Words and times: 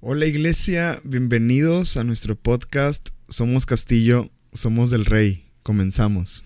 Hola 0.00 0.26
iglesia, 0.26 1.00
bienvenidos 1.04 1.96
a 1.96 2.04
nuestro 2.04 2.36
podcast 2.36 3.08
Somos 3.28 3.64
Castillo, 3.64 4.28
Somos 4.52 4.90
del 4.90 5.06
Rey. 5.06 5.46
Comenzamos. 5.62 6.44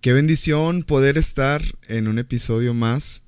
Qué 0.00 0.12
bendición 0.12 0.82
poder 0.82 1.18
estar 1.18 1.62
en 1.88 2.08
un 2.08 2.18
episodio 2.18 2.74
más. 2.74 3.24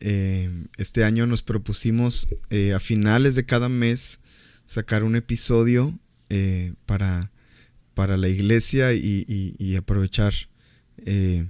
Eh, 0.00 0.50
este 0.76 1.04
año 1.04 1.26
nos 1.26 1.42
propusimos 1.42 2.28
eh, 2.50 2.74
a 2.74 2.80
finales 2.80 3.34
de 3.34 3.46
cada 3.46 3.68
mes 3.68 4.20
sacar 4.64 5.04
un 5.04 5.16
episodio 5.16 5.98
eh, 6.30 6.74
para, 6.86 7.30
para 7.94 8.16
la 8.16 8.28
iglesia 8.28 8.92
y, 8.92 9.76
aprovechar 9.76 10.34
eh, 10.98 11.46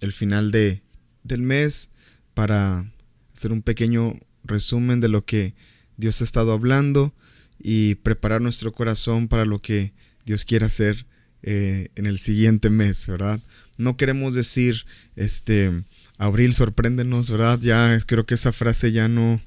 el 0.00 0.12
final 0.12 0.50
de, 0.50 0.82
del 1.24 1.42
mes 1.42 1.90
para 2.34 2.90
hacer 3.34 3.52
un 3.52 3.62
pequeño 3.62 4.14
resumen 4.44 5.00
de 5.00 5.08
lo 5.08 5.24
que 5.24 5.54
Dios 5.96 6.20
ha 6.20 6.24
estado 6.24 6.52
hablando 6.52 7.14
y 7.58 7.96
preparar 7.96 8.42
nuestro 8.42 8.72
corazón 8.72 9.28
para 9.28 9.44
lo 9.44 9.60
que 9.60 9.92
Dios 10.24 10.44
quiere 10.44 10.66
hacer 10.66 11.06
eh, 11.42 11.88
en 11.94 12.06
el 12.06 12.18
siguiente 12.18 12.70
mes, 12.70 13.06
¿verdad? 13.06 13.40
No 13.78 13.96
queremos 13.96 14.34
decir, 14.34 14.84
este, 15.14 15.70
abril, 16.18 16.54
sorpréndenos, 16.54 17.30
¿verdad? 17.30 17.60
Ya 17.60 17.98
creo 18.06 18.26
que 18.26 18.34
esa 18.34 18.52
frase 18.52 18.92
ya 18.92 19.08
no, 19.08 19.40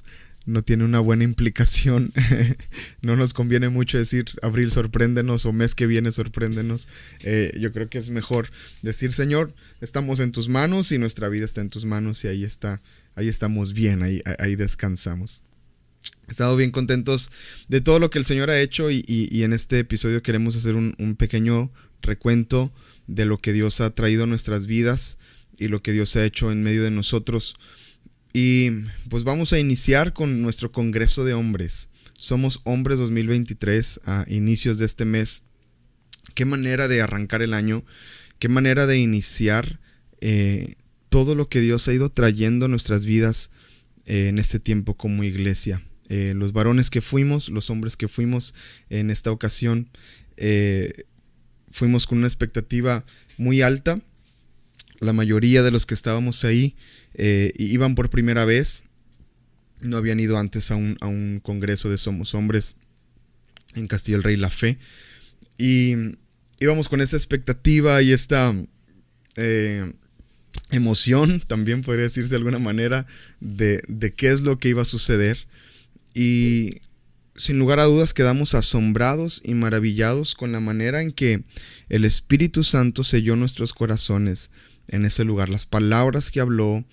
no 0.46 0.62
tiene 0.62 0.84
una 0.84 1.00
buena 1.00 1.24
implicación. 1.24 2.12
no 3.02 3.16
nos 3.16 3.34
conviene 3.34 3.68
mucho 3.68 3.98
decir 3.98 4.26
abril 4.42 4.70
sorpréndenos 4.72 5.46
o 5.46 5.52
mes 5.52 5.74
que 5.74 5.86
viene 5.86 6.12
sorpréndenos. 6.12 6.88
Eh, 7.20 7.52
yo 7.58 7.72
creo 7.72 7.88
que 7.88 7.98
es 7.98 8.10
mejor 8.10 8.50
decir 8.82 9.12
Señor, 9.12 9.54
estamos 9.80 10.20
en 10.20 10.32
tus 10.32 10.48
manos 10.48 10.92
y 10.92 10.98
nuestra 10.98 11.28
vida 11.28 11.44
está 11.44 11.60
en 11.60 11.68
tus 11.68 11.84
manos 11.84 12.24
y 12.24 12.28
ahí 12.28 12.44
está, 12.44 12.80
ahí 13.14 13.28
estamos 13.28 13.72
bien, 13.74 14.02
ahí, 14.02 14.22
ahí 14.38 14.56
descansamos. 14.56 15.44
He 16.28 16.32
estado 16.32 16.56
bien 16.56 16.70
contentos 16.70 17.30
de 17.68 17.80
todo 17.80 17.98
lo 17.98 18.08
que 18.08 18.18
el 18.18 18.24
Señor 18.24 18.50
ha 18.50 18.60
hecho 18.60 18.90
y, 18.90 19.02
en 19.42 19.52
este 19.52 19.80
episodio 19.80 20.22
queremos 20.22 20.56
hacer 20.56 20.74
un, 20.74 20.94
un 20.98 21.16
pequeño 21.16 21.70
recuento 22.02 22.72
de 23.06 23.26
lo 23.26 23.38
que 23.38 23.52
Dios 23.52 23.80
ha 23.80 23.90
traído 23.90 24.24
a 24.24 24.26
nuestras 24.26 24.66
vidas 24.66 25.18
y 25.58 25.68
lo 25.68 25.82
que 25.82 25.92
Dios 25.92 26.16
ha 26.16 26.24
hecho 26.24 26.50
en 26.52 26.62
medio 26.62 26.82
de 26.82 26.90
nosotros. 26.90 27.56
Y 28.32 28.70
pues 29.08 29.24
vamos 29.24 29.52
a 29.52 29.58
iniciar 29.58 30.12
con 30.12 30.40
nuestro 30.42 30.70
Congreso 30.70 31.24
de 31.24 31.34
Hombres. 31.34 31.88
Somos 32.16 32.60
Hombres 32.64 32.98
2023 32.98 34.02
a 34.04 34.24
inicios 34.28 34.78
de 34.78 34.86
este 34.86 35.04
mes. 35.04 35.42
Qué 36.34 36.44
manera 36.44 36.86
de 36.86 37.00
arrancar 37.00 37.42
el 37.42 37.54
año, 37.54 37.84
qué 38.38 38.48
manera 38.48 38.86
de 38.86 38.98
iniciar 38.98 39.80
eh, 40.20 40.74
todo 41.08 41.34
lo 41.34 41.48
que 41.48 41.60
Dios 41.60 41.88
ha 41.88 41.92
ido 41.92 42.08
trayendo 42.08 42.66
a 42.66 42.68
nuestras 42.68 43.04
vidas 43.04 43.50
eh, 44.06 44.28
en 44.28 44.38
este 44.38 44.60
tiempo 44.60 44.96
como 44.96 45.24
iglesia. 45.24 45.82
Eh, 46.08 46.34
los 46.36 46.52
varones 46.52 46.90
que 46.90 47.00
fuimos, 47.00 47.48
los 47.48 47.68
hombres 47.70 47.96
que 47.96 48.06
fuimos 48.06 48.54
en 48.90 49.10
esta 49.10 49.32
ocasión, 49.32 49.88
fuimos 51.70 52.06
con 52.06 52.18
una 52.18 52.26
expectativa 52.26 53.04
muy 53.38 53.60
alta. 53.60 54.00
La 55.00 55.12
mayoría 55.12 55.62
de 55.62 55.70
los 55.70 55.84
que 55.84 55.94
estábamos 55.94 56.44
ahí 56.44 56.76
eh, 57.14 57.52
iban 57.56 57.94
por 57.94 58.10
primera 58.10 58.44
vez, 58.44 58.84
no 59.80 59.96
habían 59.96 60.20
ido 60.20 60.38
antes 60.38 60.70
a 60.70 60.76
un, 60.76 60.96
a 61.00 61.06
un 61.06 61.40
congreso 61.42 61.90
de 61.90 61.98
Somos 61.98 62.34
Hombres 62.34 62.76
en 63.74 63.86
Castillo 63.86 64.18
del 64.18 64.24
Rey 64.24 64.36
La 64.36 64.50
Fe. 64.50 64.78
Y 65.58 65.94
íbamos 66.58 66.88
con 66.88 67.00
esa 67.00 67.16
expectativa 67.16 68.00
y 68.02 68.12
esta 68.12 68.54
eh, 69.36 69.92
emoción, 70.70 71.42
también 71.46 71.82
podría 71.82 72.04
decirse 72.04 72.30
de 72.30 72.36
alguna 72.36 72.58
manera, 72.58 73.06
de, 73.40 73.82
de, 73.88 74.12
qué 74.12 74.28
es 74.28 74.42
lo 74.42 74.58
que 74.58 74.68
iba 74.68 74.82
a 74.82 74.86
suceder. 74.86 75.46
Y 76.14 76.76
sin 77.40 77.58
lugar 77.58 77.80
a 77.80 77.84
dudas 77.84 78.12
quedamos 78.12 78.54
asombrados 78.54 79.40
y 79.42 79.54
maravillados 79.54 80.34
con 80.34 80.52
la 80.52 80.60
manera 80.60 81.00
en 81.00 81.10
que 81.10 81.42
el 81.88 82.04
Espíritu 82.04 82.64
Santo 82.64 83.02
selló 83.02 83.34
nuestros 83.34 83.72
corazones 83.72 84.50
en 84.88 85.06
ese 85.06 85.24
lugar, 85.24 85.48
las 85.48 85.64
palabras 85.64 86.30
que 86.30 86.40
habló 86.40 86.84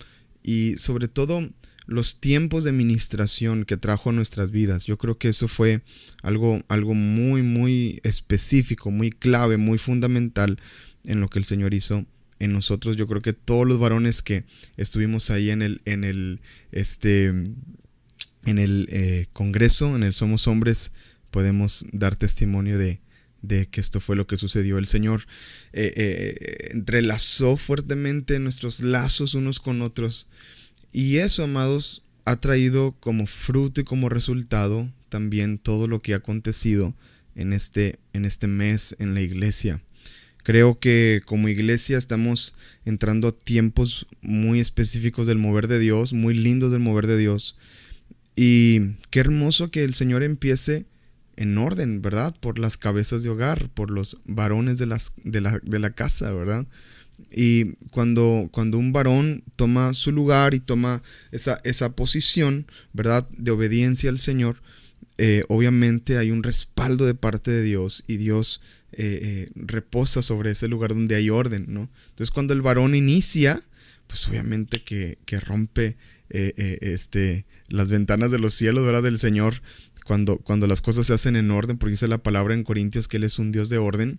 y 0.42 0.76
sobre 0.78 1.06
todo 1.06 1.46
los 1.84 2.20
tiempos 2.20 2.64
de 2.64 2.72
ministración 2.72 3.66
que 3.66 3.76
trajo 3.76 4.08
a 4.08 4.14
nuestras 4.14 4.50
vidas. 4.50 4.86
Yo 4.86 4.96
creo 4.96 5.18
que 5.18 5.28
eso 5.28 5.48
fue 5.48 5.82
algo, 6.22 6.62
algo 6.68 6.94
muy, 6.94 7.42
muy 7.42 8.00
específico, 8.02 8.90
muy 8.90 9.10
clave, 9.10 9.58
muy 9.58 9.76
fundamental 9.76 10.58
en 11.04 11.20
lo 11.20 11.28
que 11.28 11.40
el 11.40 11.44
Señor 11.44 11.74
hizo 11.74 12.06
en 12.38 12.54
nosotros. 12.54 12.96
Yo 12.96 13.06
creo 13.06 13.20
que 13.20 13.34
todos 13.34 13.66
los 13.66 13.78
varones 13.78 14.22
que 14.22 14.44
estuvimos 14.78 15.30
ahí 15.30 15.50
en 15.50 15.60
el, 15.60 15.82
en 15.84 16.04
el, 16.04 16.40
este, 16.72 17.32
en 18.48 18.58
el 18.58 18.88
eh, 18.90 19.26
Congreso, 19.32 19.94
en 19.94 20.02
el 20.02 20.14
Somos 20.14 20.46
Hombres, 20.46 20.92
podemos 21.30 21.84
dar 21.92 22.16
testimonio 22.16 22.78
de, 22.78 23.00
que 23.70 23.80
esto 23.80 24.00
fue 24.00 24.16
lo 24.16 24.26
que 24.26 24.36
sucedió. 24.36 24.78
El 24.78 24.86
Señor 24.86 25.26
eh, 25.72 25.92
eh, 25.96 26.68
entrelazó 26.72 27.56
fuertemente 27.56 28.38
nuestros 28.38 28.80
lazos 28.80 29.34
unos 29.34 29.60
con 29.60 29.82
otros. 29.82 30.28
Y 30.92 31.18
eso, 31.18 31.44
amados, 31.44 32.02
ha 32.24 32.36
traído 32.36 32.92
como 33.00 33.26
fruto 33.26 33.80
y 33.80 33.84
como 33.84 34.08
resultado 34.08 34.90
también 35.08 35.58
todo 35.58 35.86
lo 35.86 36.02
que 36.02 36.14
ha 36.14 36.18
acontecido 36.18 36.94
en 37.34 37.52
este, 37.52 37.98
en 38.12 38.24
este 38.24 38.46
mes 38.46 38.96
en 38.98 39.14
la 39.14 39.20
iglesia. 39.20 39.82
Creo 40.42 40.78
que 40.78 41.20
como 41.26 41.48
iglesia 41.48 41.98
estamos 41.98 42.54
entrando 42.84 43.28
a 43.28 43.32
tiempos 43.32 44.06
muy 44.22 44.60
específicos 44.60 45.26
del 45.26 45.38
mover 45.38 45.68
de 45.68 45.78
Dios, 45.78 46.12
muy 46.14 46.32
lindos 46.34 46.72
del 46.72 46.80
mover 46.80 47.06
de 47.06 47.18
Dios. 47.18 47.56
Y 48.40 48.92
qué 49.10 49.18
hermoso 49.18 49.72
que 49.72 49.82
el 49.82 49.94
Señor 49.94 50.22
empiece 50.22 50.86
en 51.34 51.58
orden, 51.58 52.02
¿verdad? 52.02 52.36
Por 52.38 52.60
las 52.60 52.76
cabezas 52.76 53.24
de 53.24 53.30
hogar, 53.30 53.68
por 53.70 53.90
los 53.90 54.18
varones 54.26 54.78
de, 54.78 54.86
las, 54.86 55.10
de, 55.24 55.40
la, 55.40 55.90
casa, 55.90 56.32
¿verdad? 56.32 56.64
Y 57.32 57.72
cuando, 57.90 58.48
cuando 58.52 58.78
un 58.78 58.92
varón 58.92 59.42
toma 59.56 59.92
su 59.92 60.12
lugar 60.12 60.54
y 60.54 60.60
toma 60.60 61.02
esa, 61.32 61.60
esa 61.64 61.96
posición, 61.96 62.68
¿verdad? 62.92 63.28
De 63.30 63.50
obediencia 63.50 64.08
al 64.08 64.20
Señor, 64.20 64.62
eh, 65.16 65.42
obviamente 65.48 66.16
hay 66.16 66.30
un 66.30 66.44
respaldo 66.44 67.06
de 67.06 67.16
parte 67.16 67.50
de 67.50 67.64
Dios 67.64 68.04
y 68.06 68.18
Dios 68.18 68.60
eh, 68.92 69.18
eh, 69.20 69.50
reposa 69.56 70.22
sobre 70.22 70.52
ese 70.52 70.68
lugar 70.68 70.90
donde 70.90 71.16
hay 71.16 71.28
orden, 71.28 71.64
¿no? 71.66 71.90
Entonces 72.10 72.30
cuando 72.30 72.52
el 72.54 72.62
varón 72.62 72.94
inicia, 72.94 73.60
pues 74.06 74.28
obviamente 74.28 74.84
que, 74.84 75.18
que 75.24 75.40
rompe 75.40 75.96
este, 76.30 77.46
las 77.68 77.90
ventanas 77.90 78.30
de 78.30 78.38
los 78.38 78.54
cielos, 78.54 78.84
¿verdad? 78.84 79.02
Del 79.02 79.18
Señor 79.18 79.62
cuando, 80.08 80.38
cuando 80.38 80.66
las 80.66 80.80
cosas 80.80 81.06
se 81.06 81.12
hacen 81.12 81.36
en 81.36 81.50
orden, 81.50 81.76
porque 81.76 81.90
dice 81.90 82.08
la 82.08 82.16
palabra 82.16 82.54
en 82.54 82.64
Corintios 82.64 83.08
que 83.08 83.18
Él 83.18 83.24
es 83.24 83.38
un 83.38 83.52
Dios 83.52 83.68
de 83.68 83.76
orden, 83.76 84.18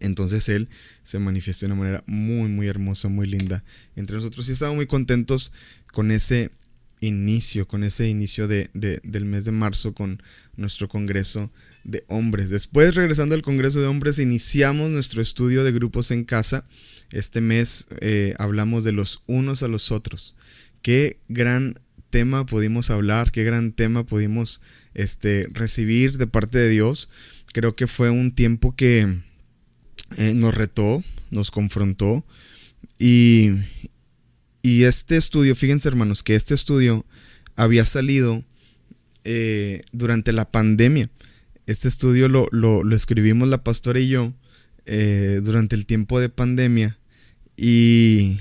entonces 0.00 0.48
Él 0.48 0.68
se 1.04 1.20
manifiesta 1.20 1.64
de 1.64 1.72
una 1.72 1.80
manera 1.80 2.04
muy, 2.08 2.48
muy 2.48 2.66
hermosa, 2.66 3.08
muy 3.08 3.28
linda 3.28 3.62
entre 3.94 4.16
nosotros. 4.16 4.48
Y 4.48 4.52
estamos 4.52 4.74
muy 4.74 4.86
contentos 4.86 5.52
con 5.92 6.10
ese 6.10 6.50
inicio, 6.98 7.68
con 7.68 7.84
ese 7.84 8.08
inicio 8.08 8.48
de, 8.48 8.68
del 8.74 9.24
mes 9.24 9.44
de 9.44 9.52
marzo, 9.52 9.94
con 9.94 10.20
nuestro 10.56 10.88
Congreso 10.88 11.52
de 11.84 12.04
Hombres. 12.08 12.50
Después, 12.50 12.96
regresando 12.96 13.36
al 13.36 13.42
Congreso 13.42 13.80
de 13.80 13.86
Hombres, 13.86 14.18
iniciamos 14.18 14.90
nuestro 14.90 15.22
estudio 15.22 15.62
de 15.62 15.70
grupos 15.70 16.10
en 16.10 16.24
casa. 16.24 16.66
Este 17.12 17.40
mes 17.40 17.86
eh, 18.00 18.34
hablamos 18.38 18.82
de 18.82 18.90
los 18.90 19.22
unos 19.28 19.62
a 19.62 19.68
los 19.68 19.92
otros. 19.92 20.34
Qué 20.82 21.18
gran 21.28 21.78
tema 22.10 22.44
pudimos 22.44 22.90
hablar, 22.90 23.30
qué 23.30 23.44
gran 23.44 23.72
tema 23.72 24.04
pudimos 24.04 24.60
este, 24.94 25.48
recibir 25.52 26.18
de 26.18 26.26
parte 26.26 26.58
de 26.58 26.68
Dios. 26.68 27.08
Creo 27.52 27.74
que 27.76 27.86
fue 27.86 28.10
un 28.10 28.32
tiempo 28.32 28.74
que 28.74 29.20
eh, 30.16 30.34
nos 30.34 30.54
retó, 30.54 31.02
nos 31.30 31.50
confrontó. 31.50 32.24
Y, 32.98 33.50
y, 34.62 34.84
este 34.84 35.16
estudio, 35.16 35.56
fíjense 35.56 35.88
hermanos, 35.88 36.22
que 36.22 36.34
este 36.34 36.54
estudio 36.54 37.06
había 37.56 37.84
salido 37.84 38.44
eh, 39.24 39.82
durante 39.92 40.32
la 40.32 40.50
pandemia. 40.50 41.10
Este 41.66 41.88
estudio 41.88 42.28
lo, 42.28 42.48
lo, 42.50 42.82
escribimos 42.94 43.48
la 43.48 43.62
pastora 43.62 44.00
y 44.00 44.08
yo 44.08 44.34
eh, 44.86 45.40
durante 45.42 45.76
el 45.76 45.86
tiempo 45.86 46.20
de 46.20 46.28
pandemia. 46.28 46.98
Y, 47.56 48.40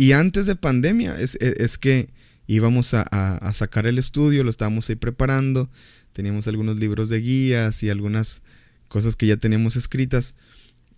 y 0.00 0.12
antes 0.12 0.46
de 0.46 0.56
pandemia 0.56 1.14
es, 1.20 1.34
es 1.34 1.76
que 1.76 2.08
íbamos 2.46 2.94
a, 2.94 3.52
sacar 3.52 3.86
el 3.86 3.98
estudio, 3.98 4.42
lo 4.42 4.48
estábamos 4.48 4.88
ahí 4.88 4.96
preparando, 4.96 5.68
teníamos 6.14 6.48
algunos 6.48 6.78
libros 6.78 7.10
de 7.10 7.20
guías 7.20 7.82
y 7.82 7.90
algunas 7.90 8.40
cosas 8.88 9.14
que 9.14 9.26
ya 9.26 9.36
teníamos 9.36 9.76
escritas. 9.76 10.36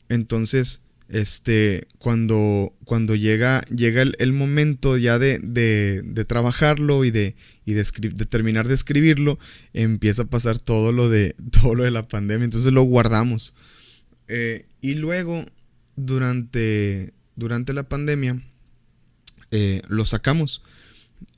Entonces, 0.09 0.83
este, 1.09 1.89
cuando, 1.99 2.77
cuando 2.85 3.17
llega, 3.17 3.63
llega 3.63 4.03
el, 4.03 4.33
momento 4.33 4.97
ya 4.97 5.19
de, 5.19 5.41
de, 5.41 6.25
trabajarlo 6.25 7.05
y, 7.05 7.11
de, 7.11 7.35
y 7.67 7.73
de, 7.73 7.85
terminar 8.27 8.69
de 8.69 8.75
escribirlo, 8.75 9.37
empieza 9.73 10.23
a 10.23 10.31
pasar 10.31 10.61
todo 10.61 10.93
lo 10.93 11.09
de, 11.09 11.35
todo 11.61 11.75
lo 11.75 11.83
de 11.83 11.91
la 11.91 12.07
pandemia, 12.07 12.45
entonces 12.45 12.73
lo 12.73 12.83
guardamos. 12.85 13.53
Eh, 14.29 14.67
y 14.81 14.95
luego, 14.95 15.45
durante, 15.97 17.13
durante 17.35 17.73
la 17.73 17.83
pandemia, 17.83 18.41
eh, 19.53 19.83
lo 19.89 20.05
sacamos, 20.05 20.63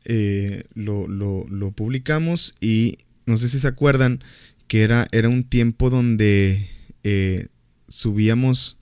eh, 0.07 0.65
lo, 0.75 1.07
lo, 1.07 1.71
publicamos 1.73 2.55
y 2.61 2.97
no 3.27 3.37
sé 3.37 3.51
si 3.51 3.59
se 3.59 3.69
acuerdan 3.69 4.25
que 4.67 4.83
era, 4.83 5.07
era 5.13 5.29
un 5.29 5.45
tiempo 5.45 5.91
donde 5.91 6.71
subíamos 7.89 8.79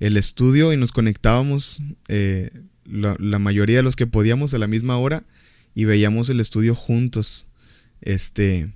el 0.00 0.16
estudio 0.16 0.72
y 0.72 0.76
nos 0.76 0.92
conectábamos 0.92 1.82
eh, 2.08 2.50
la, 2.84 3.38
mayoría 3.38 3.76
de 3.76 3.82
los 3.82 3.96
que 3.96 4.06
podíamos 4.06 4.54
a 4.54 4.58
la 4.58 4.66
misma 4.66 4.96
hora 4.98 5.24
y 5.74 5.84
veíamos 5.84 6.28
el 6.28 6.40
estudio 6.40 6.74
juntos. 6.74 7.48
Este, 8.00 8.72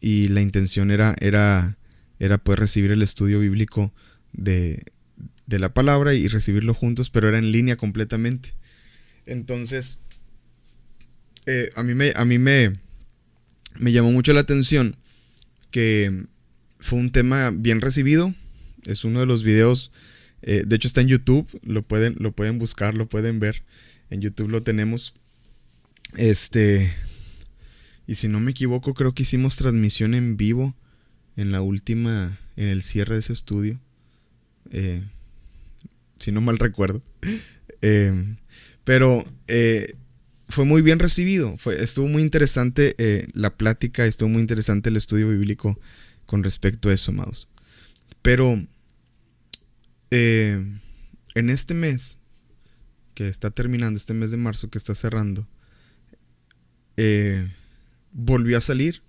y 0.00 0.28
la 0.28 0.40
intención 0.40 0.90
era, 0.90 1.14
era, 1.20 1.76
era 2.18 2.38
poder 2.38 2.60
recibir 2.60 2.90
el 2.90 3.02
estudio 3.02 3.40
bíblico 3.40 3.92
de, 4.32 4.84
de 5.46 5.58
la 5.58 5.74
palabra 5.74 6.14
y 6.14 6.28
recibirlo 6.28 6.74
juntos, 6.74 7.10
pero 7.10 7.28
era 7.28 7.38
en 7.38 7.52
línea 7.52 7.76
completamente. 7.76 8.54
Entonces, 9.28 9.98
eh, 11.46 11.70
a 11.76 11.82
mí, 11.82 11.94
me, 11.94 12.12
a 12.16 12.24
mí 12.24 12.38
me, 12.38 12.72
me 13.78 13.92
llamó 13.92 14.10
mucho 14.10 14.32
la 14.32 14.40
atención 14.40 14.96
que 15.70 16.26
fue 16.80 16.98
un 16.98 17.10
tema 17.10 17.50
bien 17.50 17.80
recibido. 17.80 18.34
Es 18.84 19.04
uno 19.04 19.20
de 19.20 19.26
los 19.26 19.42
videos 19.42 19.92
eh, 20.42 20.62
de 20.66 20.76
hecho 20.76 20.88
está 20.88 21.00
en 21.00 21.08
YouTube, 21.08 21.46
lo 21.62 21.82
pueden, 21.82 22.16
lo 22.18 22.32
pueden 22.32 22.58
buscar, 22.58 22.94
lo 22.94 23.08
pueden 23.08 23.40
ver. 23.40 23.62
En 24.10 24.20
YouTube 24.20 24.48
lo 24.48 24.62
tenemos. 24.62 25.14
Este. 26.16 26.92
Y 28.06 28.14
si 28.14 28.28
no 28.28 28.40
me 28.40 28.52
equivoco, 28.52 28.94
creo 28.94 29.12
que 29.12 29.24
hicimos 29.24 29.56
transmisión 29.56 30.14
en 30.14 30.36
vivo 30.36 30.74
en 31.36 31.52
la 31.52 31.60
última, 31.60 32.38
en 32.56 32.68
el 32.68 32.82
cierre 32.82 33.14
de 33.14 33.20
ese 33.20 33.32
estudio. 33.32 33.80
Eh, 34.70 35.02
si 36.18 36.32
no 36.32 36.40
mal 36.40 36.58
recuerdo. 36.58 37.02
Eh, 37.80 38.34
pero 38.88 39.22
fue 40.48 40.64
muy 40.64 40.80
bien 40.80 40.98
recibido. 40.98 41.58
Fue, 41.58 41.82
estuvo 41.84 42.08
muy 42.08 42.22
interesante 42.22 42.96
la 43.34 43.54
plática, 43.54 44.06
estuvo 44.06 44.30
muy 44.30 44.40
interesante 44.40 44.88
el 44.88 44.96
estudio 44.96 45.28
bíblico 45.28 45.78
con 46.24 46.42
respecto 46.42 46.88
a 46.88 46.94
eso, 46.94 47.10
amados. 47.10 47.48
Pero 48.22 48.58
eh, 50.10 50.64
en 51.34 51.50
este 51.50 51.74
mes 51.74 52.18
que 53.12 53.28
está 53.28 53.50
terminando, 53.50 53.98
este 53.98 54.14
mes 54.14 54.30
de 54.30 54.38
marzo 54.38 54.70
que 54.70 54.78
está 54.78 54.94
cerrando, 54.94 55.46
eh, 56.96 57.46
volvió 58.12 58.56
a 58.56 58.62
salir, 58.62 59.02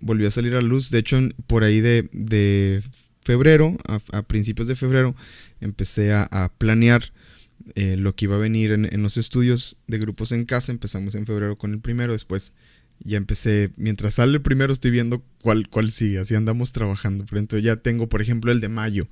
volvió 0.00 0.28
a 0.28 0.30
salir 0.30 0.54
a 0.54 0.60
luz. 0.60 0.90
De 0.90 0.98
hecho, 0.98 1.18
por 1.46 1.64
ahí 1.64 1.80
de, 1.80 2.82
febrero, 3.22 3.74
a, 3.86 4.22
principios 4.22 4.68
de 4.68 4.76
febrero, 4.76 5.16
empecé 5.60 6.12
a, 6.12 6.52
planear 6.58 7.02
eh, 7.74 7.96
lo 7.96 8.14
que 8.14 8.26
iba 8.26 8.36
a 8.36 8.38
venir 8.38 8.72
en, 8.72 9.02
los 9.02 9.16
estudios 9.16 9.78
de 9.86 9.98
grupos 9.98 10.32
en 10.32 10.44
casa. 10.44 10.72
Empezamos 10.72 11.14
en 11.14 11.26
febrero 11.26 11.56
con 11.56 11.72
el 11.72 11.80
primero, 11.80 12.12
después 12.12 12.52
ya 13.00 13.16
empecé, 13.16 13.72
mientras 13.76 14.14
sale 14.14 14.34
el 14.34 14.42
primero 14.42 14.72
estoy 14.72 14.90
viendo 14.90 15.24
cuál, 15.40 15.68
cuál 15.68 15.90
sigue, 15.90 16.18
así 16.18 16.34
andamos 16.34 16.72
trabajando. 16.72 17.24
Por 17.24 17.38
ejemplo, 17.38 17.58
ya 17.58 17.76
tengo, 17.76 18.08
por 18.08 18.22
ejemplo, 18.22 18.52
el 18.52 18.60
de 18.60 18.68
mayo, 18.68 19.08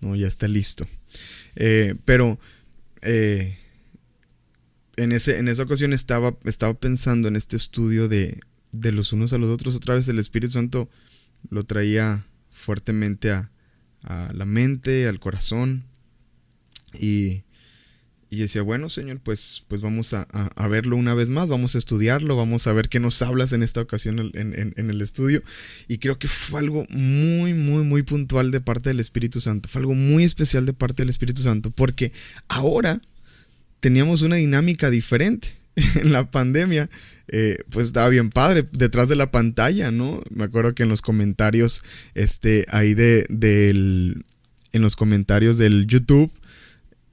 ¿no? 0.00 0.14
Ya 0.14 0.28
está 0.28 0.48
listo. 0.48 0.86
Eh, 1.56 1.96
pero 2.04 2.38
eh, 3.02 3.58
en, 4.96 5.12
ese, 5.12 5.38
en 5.38 5.48
esa 5.48 5.64
ocasión 5.64 5.92
estaba, 5.92 6.36
estaba 6.44 6.74
pensando 6.74 7.28
en 7.28 7.36
este 7.36 7.56
estudio 7.56 8.08
de, 8.08 8.40
de 8.70 8.92
los 8.92 9.12
unos 9.12 9.32
a 9.32 9.38
los 9.38 9.50
otros. 9.50 9.74
Otra 9.74 9.94
vez 9.94 10.08
el 10.08 10.18
Espíritu 10.18 10.52
Santo 10.52 10.88
lo 11.50 11.64
traía 11.64 12.26
fuertemente 12.50 13.30
a 13.32 13.50
la 14.32 14.46
mente, 14.46 15.08
al 15.08 15.18
corazón. 15.18 15.84
Y 16.98 17.44
y 18.32 18.38
decía, 18.38 18.62
bueno, 18.62 18.88
Señor, 18.88 19.20
pues, 19.22 19.62
pues 19.68 19.82
vamos 19.82 20.14
a, 20.14 20.26
verlo 20.66 20.96
una 20.96 21.12
vez 21.12 21.28
más, 21.28 21.48
vamos 21.48 21.74
a 21.74 21.78
estudiarlo, 21.78 22.34
vamos 22.34 22.66
a 22.66 22.72
ver 22.72 22.88
qué 22.88 22.98
nos 22.98 23.20
hablas 23.20 23.52
en 23.52 23.62
esta 23.62 23.82
ocasión 23.82 24.30
en, 24.32 24.72
el 24.74 25.02
estudio. 25.02 25.42
Y 25.86 25.98
creo 25.98 26.18
que 26.18 26.28
fue 26.28 26.60
algo 26.60 26.86
muy, 26.88 27.52
muy, 27.52 27.84
muy 27.84 28.02
puntual 28.04 28.50
de 28.50 28.62
parte 28.62 28.88
del 28.88 29.00
Espíritu 29.00 29.42
Santo. 29.42 29.68
Fue 29.68 29.80
algo 29.80 29.92
muy 29.92 30.24
especial 30.24 30.64
de 30.64 30.72
parte 30.72 31.02
del 31.02 31.10
Espíritu 31.10 31.42
Santo, 31.42 31.70
porque 31.72 32.10
ahora 32.48 33.02
teníamos 33.80 34.22
una 34.22 34.36
dinámica 34.36 34.88
diferente. 34.88 35.54
En 35.96 36.12
la 36.12 36.30
pandemia, 36.30 36.88
eh, 37.28 37.58
pues 37.68 37.84
estaba 37.84 38.08
bien 38.08 38.30
padre, 38.30 38.66
detrás 38.72 39.10
de 39.10 39.16
la 39.16 39.30
pantalla, 39.30 39.90
¿no? 39.90 40.22
Me 40.30 40.44
acuerdo 40.44 40.74
que 40.74 40.84
en 40.84 40.88
los 40.88 41.02
comentarios, 41.02 41.82
este, 42.14 42.64
ahí 42.70 42.94
de, 42.94 43.26
del, 43.28 44.24
en 44.72 44.80
los 44.80 44.96
comentarios 44.96 45.58
del 45.58 45.86
YouTube, 45.86 46.30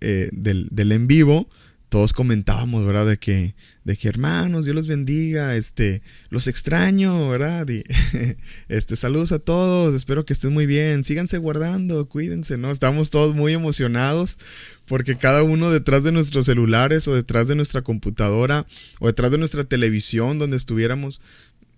eh, 0.01 0.29
del, 0.31 0.91
en 0.91 1.07
vivo, 1.07 1.49
todos 1.89 2.13
comentábamos, 2.13 2.85
¿verdad? 2.85 3.07
De 3.07 3.17
que, 3.17 3.55
de 3.83 3.97
que 3.97 4.07
hermanos, 4.07 4.65
Dios 4.65 4.75
los 4.75 4.87
bendiga, 4.87 5.55
este, 5.55 6.03
los 6.29 6.47
extraño, 6.47 7.29
¿verdad? 7.29 7.67
Este, 8.69 8.95
saludos 8.95 9.31
a 9.31 9.39
todos, 9.39 9.95
espero 9.95 10.25
que 10.25 10.33
estén 10.33 10.53
muy 10.53 10.67
bien, 10.67 11.03
síganse 11.03 11.39
guardando, 11.39 12.07
cuídense, 12.07 12.57
¿no? 12.57 12.69
Estamos 12.71 13.09
todos 13.09 13.35
muy 13.35 13.53
emocionados 13.53 14.37
porque 14.85 15.17
cada 15.17 15.41
uno 15.43 15.71
detrás 15.71 16.03
de 16.03 16.11
nuestros 16.11 16.45
celulares 16.45 17.07
o 17.07 17.15
detrás 17.15 17.47
de 17.47 17.55
nuestra 17.55 17.81
computadora 17.81 18.67
o 18.99 19.07
detrás 19.07 19.31
de 19.31 19.39
nuestra 19.39 19.63
televisión 19.63 20.37
donde 20.37 20.57
estuviéramos, 20.57 21.21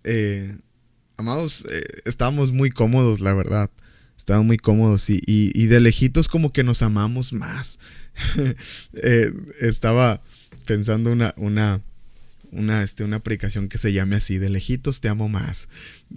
eh, 0.03 0.57
amados, 1.15 1.65
eh, 1.71 1.83
estábamos 2.03 2.51
muy 2.51 2.69
cómodos, 2.69 3.21
la 3.21 3.33
verdad. 3.33 3.69
Estaban 4.21 4.45
muy 4.45 4.57
cómodos 4.57 5.09
y, 5.09 5.19
y, 5.25 5.65
de 5.65 5.79
lejitos 5.79 6.27
como 6.27 6.53
que 6.53 6.63
nos 6.63 6.83
amamos 6.83 7.33
más. 7.33 7.79
Eh, 8.94 9.31
estaba 9.62 10.21
pensando 10.68 11.12
una, 11.12 11.33
una, 11.38 11.81
una, 12.51 12.83
este, 12.83 13.03
una 13.03 13.19
predicación 13.19 13.68
que 13.68 13.79
se 13.79 13.94
llame 13.94 14.18
así, 14.18 14.38
de 14.38 14.51
lejitos 14.51 15.01
te 15.01 15.09
amo 15.09 15.27
más. 15.27 15.69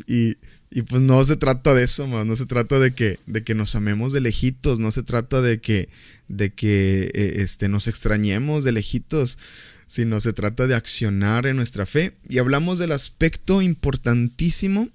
Y, 0.06 0.36
y 0.70 0.82
pues 0.82 1.00
no 1.00 1.24
se 1.24 1.36
trata 1.36 1.72
de 1.72 1.84
eso, 1.84 2.06
más, 2.06 2.26
no 2.26 2.36
se 2.36 2.44
trata 2.44 2.78
de 2.78 2.92
que, 2.92 3.20
de 3.24 3.42
que 3.42 3.54
nos 3.54 3.74
amemos 3.74 4.12
de 4.12 4.20
lejitos, 4.20 4.78
no 4.78 4.92
se 4.92 5.02
trata 5.02 5.40
de 5.40 5.62
que, 5.62 5.88
de 6.28 6.52
que 6.52 7.10
eh, 7.14 7.34
este, 7.38 7.70
nos 7.70 7.88
extrañemos 7.88 8.64
de 8.64 8.72
lejitos, 8.72 9.38
sino 9.88 10.20
se 10.20 10.34
trata 10.34 10.66
de 10.66 10.74
accionar 10.74 11.46
en 11.46 11.56
nuestra 11.56 11.86
fe. 11.86 12.12
Y 12.28 12.36
hablamos 12.36 12.78
del 12.78 12.92
aspecto 12.92 13.62
importantísimo 13.62 14.90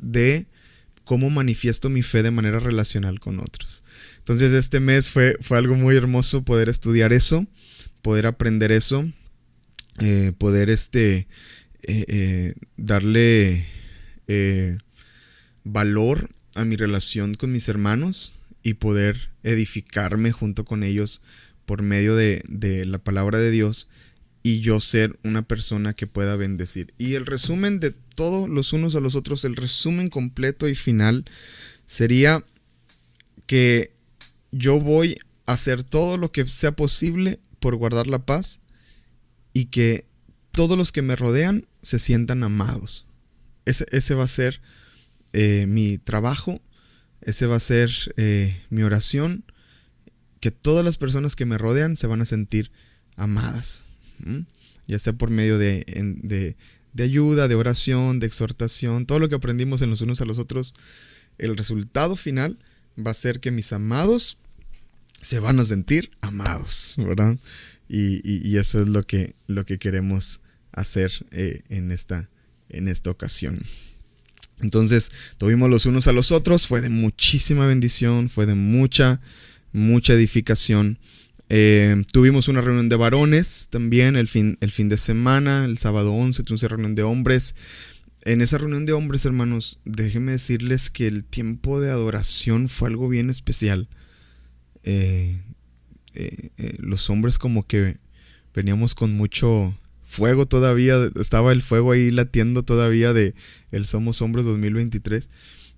de 0.00 0.46
cómo 1.04 1.30
manifiesto 1.30 1.88
mi 1.88 2.02
fe 2.02 2.22
de 2.22 2.30
manera 2.30 2.60
relacional 2.60 3.20
con 3.20 3.40
otros. 3.40 3.84
Entonces 4.18 4.52
este 4.52 4.80
mes 4.80 5.10
fue, 5.10 5.36
fue 5.40 5.58
algo 5.58 5.74
muy 5.74 5.96
hermoso 5.96 6.44
poder 6.44 6.68
estudiar 6.68 7.12
eso, 7.12 7.46
poder 8.02 8.26
aprender 8.26 8.70
eso, 8.70 9.10
eh, 9.98 10.32
poder 10.38 10.70
este, 10.70 11.26
eh, 11.82 12.04
eh, 12.08 12.54
darle 12.76 13.66
valor 15.64 16.30
a 16.54 16.64
mi 16.64 16.76
relación 16.76 17.34
con 17.34 17.52
mis 17.52 17.68
hermanos 17.68 18.32
y 18.62 18.74
poder 18.74 19.30
edificarme 19.42 20.32
junto 20.32 20.64
con 20.64 20.84
ellos 20.84 21.20
por 21.66 21.82
medio 21.82 22.16
de, 22.16 22.42
de 22.48 22.86
la 22.86 22.98
palabra 22.98 23.38
de 23.38 23.50
Dios 23.50 23.88
y 24.42 24.60
yo 24.60 24.80
ser 24.80 25.18
una 25.22 25.42
persona 25.42 25.92
que 25.92 26.06
pueda 26.06 26.36
bendecir. 26.36 26.94
Y 26.96 27.14
el 27.14 27.26
resumen 27.26 27.78
de 27.80 27.94
todos 28.14 28.48
los 28.48 28.72
unos 28.72 28.94
a 28.94 29.00
los 29.00 29.14
otros, 29.14 29.44
el 29.44 29.56
resumen 29.56 30.08
completo 30.08 30.68
y 30.68 30.74
final 30.74 31.24
sería 31.86 32.44
que 33.46 33.92
yo 34.50 34.80
voy 34.80 35.18
a 35.46 35.52
hacer 35.52 35.84
todo 35.84 36.16
lo 36.16 36.32
que 36.32 36.46
sea 36.46 36.72
posible 36.72 37.40
por 37.60 37.76
guardar 37.76 38.06
la 38.06 38.24
paz 38.24 38.60
y 39.52 39.66
que 39.66 40.06
todos 40.50 40.76
los 40.76 40.92
que 40.92 41.02
me 41.02 41.16
rodean 41.16 41.66
se 41.82 41.98
sientan 41.98 42.42
amados. 42.42 43.06
Ese, 43.64 43.86
ese 43.90 44.14
va 44.14 44.24
a 44.24 44.28
ser 44.28 44.60
eh, 45.32 45.66
mi 45.66 45.98
trabajo, 45.98 46.60
ese 47.20 47.46
va 47.46 47.56
a 47.56 47.60
ser 47.60 47.90
eh, 48.16 48.62
mi 48.70 48.82
oración, 48.82 49.44
que 50.40 50.50
todas 50.50 50.84
las 50.84 50.98
personas 50.98 51.36
que 51.36 51.46
me 51.46 51.58
rodean 51.58 51.96
se 51.96 52.06
van 52.06 52.20
a 52.20 52.26
sentir 52.26 52.72
amadas 53.16 53.84
ya 54.86 54.98
sea 54.98 55.12
por 55.12 55.30
medio 55.30 55.58
de, 55.58 55.84
de, 56.22 56.56
ayuda, 56.98 57.48
de 57.48 57.54
oración, 57.54 58.20
de 58.20 58.26
exhortación, 58.26 59.06
todo 59.06 59.18
lo 59.18 59.28
que 59.28 59.34
aprendimos 59.34 59.82
en 59.82 59.90
los 59.90 60.00
unos 60.00 60.20
a 60.20 60.24
los 60.24 60.38
otros, 60.38 60.74
el 61.38 61.56
resultado 61.56 62.16
final 62.16 62.58
va 62.98 63.12
a 63.12 63.14
ser 63.14 63.40
que 63.40 63.50
mis 63.50 63.72
amados 63.72 64.38
se 65.20 65.40
van 65.40 65.60
a 65.60 65.64
sentir 65.64 66.10
amados, 66.20 66.94
¿verdad? 66.98 67.36
Y, 67.88 68.56
eso 68.56 68.80
es 68.80 68.88
lo 68.88 69.02
que, 69.02 69.34
lo 69.46 69.64
que 69.64 69.78
queremos 69.78 70.40
hacer 70.72 71.12
eh, 71.30 71.62
en, 71.68 71.92
esta, 71.92 72.28
en 72.68 72.88
esta 72.88 73.10
ocasión. 73.10 73.62
Entonces, 74.60 75.10
tuvimos 75.36 75.68
los 75.68 75.86
unos 75.86 76.06
a 76.08 76.12
los 76.12 76.32
otros, 76.32 76.66
fue 76.66 76.80
de 76.80 76.88
muchísima 76.88 77.66
bendición, 77.66 78.30
fue 78.30 78.46
de 78.46 78.54
mucha 78.54 79.20
mucha 79.72 80.12
edificación. 80.12 80.98
Eh, 81.54 82.06
tuvimos 82.10 82.48
una 82.48 82.62
reunión 82.62 82.88
de 82.88 82.96
varones 82.96 83.68
también 83.70 84.16
el 84.16 84.26
fin, 84.26 84.56
el 84.62 84.70
fin 84.70 84.88
de 84.88 84.96
semana, 84.96 85.66
el 85.66 85.76
sábado 85.76 86.10
11, 86.14 86.44
tuvimos 86.44 86.62
una 86.62 86.68
reunión 86.70 86.94
de 86.94 87.02
hombres. 87.02 87.56
En 88.24 88.40
esa 88.40 88.56
reunión 88.56 88.86
de 88.86 88.94
hombres, 88.94 89.26
hermanos, 89.26 89.78
déjenme 89.84 90.32
decirles 90.32 90.88
que 90.88 91.06
el 91.06 91.26
tiempo 91.26 91.78
de 91.78 91.90
adoración 91.90 92.70
fue 92.70 92.88
algo 92.88 93.06
bien 93.06 93.28
especial. 93.28 93.86
Eh, 94.82 95.42
eh, 96.14 96.74
los 96.78 97.10
hombres 97.10 97.36
como 97.36 97.66
que 97.66 97.98
veníamos 98.54 98.94
con 98.94 99.14
mucho 99.14 99.76
fuego 100.02 100.46
todavía, 100.46 100.96
estaba 101.20 101.52
el 101.52 101.60
fuego 101.60 101.92
ahí 101.92 102.10
latiendo 102.10 102.62
todavía 102.62 103.12
de 103.12 103.34
el 103.72 103.84
Somos 103.84 104.22
Hombres 104.22 104.46
2023. 104.46 105.28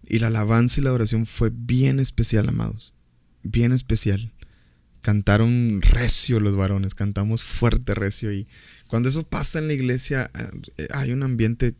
Y 0.07 0.21
la 0.21 0.29
alabanza 0.29 0.81
y 0.81 0.85
la 0.85 0.91
adoración 0.91 1.27
fue 1.27 1.51
bien 1.53 1.99
especial, 1.99 2.49
amados. 2.49 2.95
Bien 3.43 3.73
especial. 3.73 4.31
Cantaron 5.05 5.83
recio 5.83 6.41
los 6.41 6.57
varones, 6.57 6.95
cantamos 6.95 7.43
fuerte 7.43 7.95
recio. 7.95 8.33
Y 8.33 8.49
cuando 8.87 9.11
eso 9.11 9.23
pasa 9.23 9.59
en 9.59 9.67
la 9.67 9.75
iglesia, 9.75 10.31
eh, 10.79 10.89
hay 10.95 11.13
un 11.13 11.23
ambiente 11.23 11.75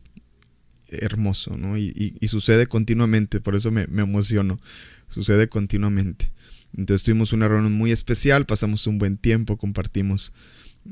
hermoso, 0.89 1.57
¿no? 1.57 1.75
Y, 1.75 2.15
sucede 2.27 2.67
continuamente, 2.67 3.41
por 3.41 3.55
eso 3.55 3.71
me, 3.71 3.81
emociono. 3.81 4.61
Sucede 5.07 5.49
continuamente. 5.49 6.31
Entonces 6.77 7.01
tuvimos 7.01 7.33
una 7.33 7.47
reunión 7.47 7.73
muy 7.73 7.91
especial, 7.91 8.45
pasamos 8.45 8.85
un 8.85 8.99
buen 8.99 9.17
tiempo, 9.17 9.57
compartimos 9.57 10.31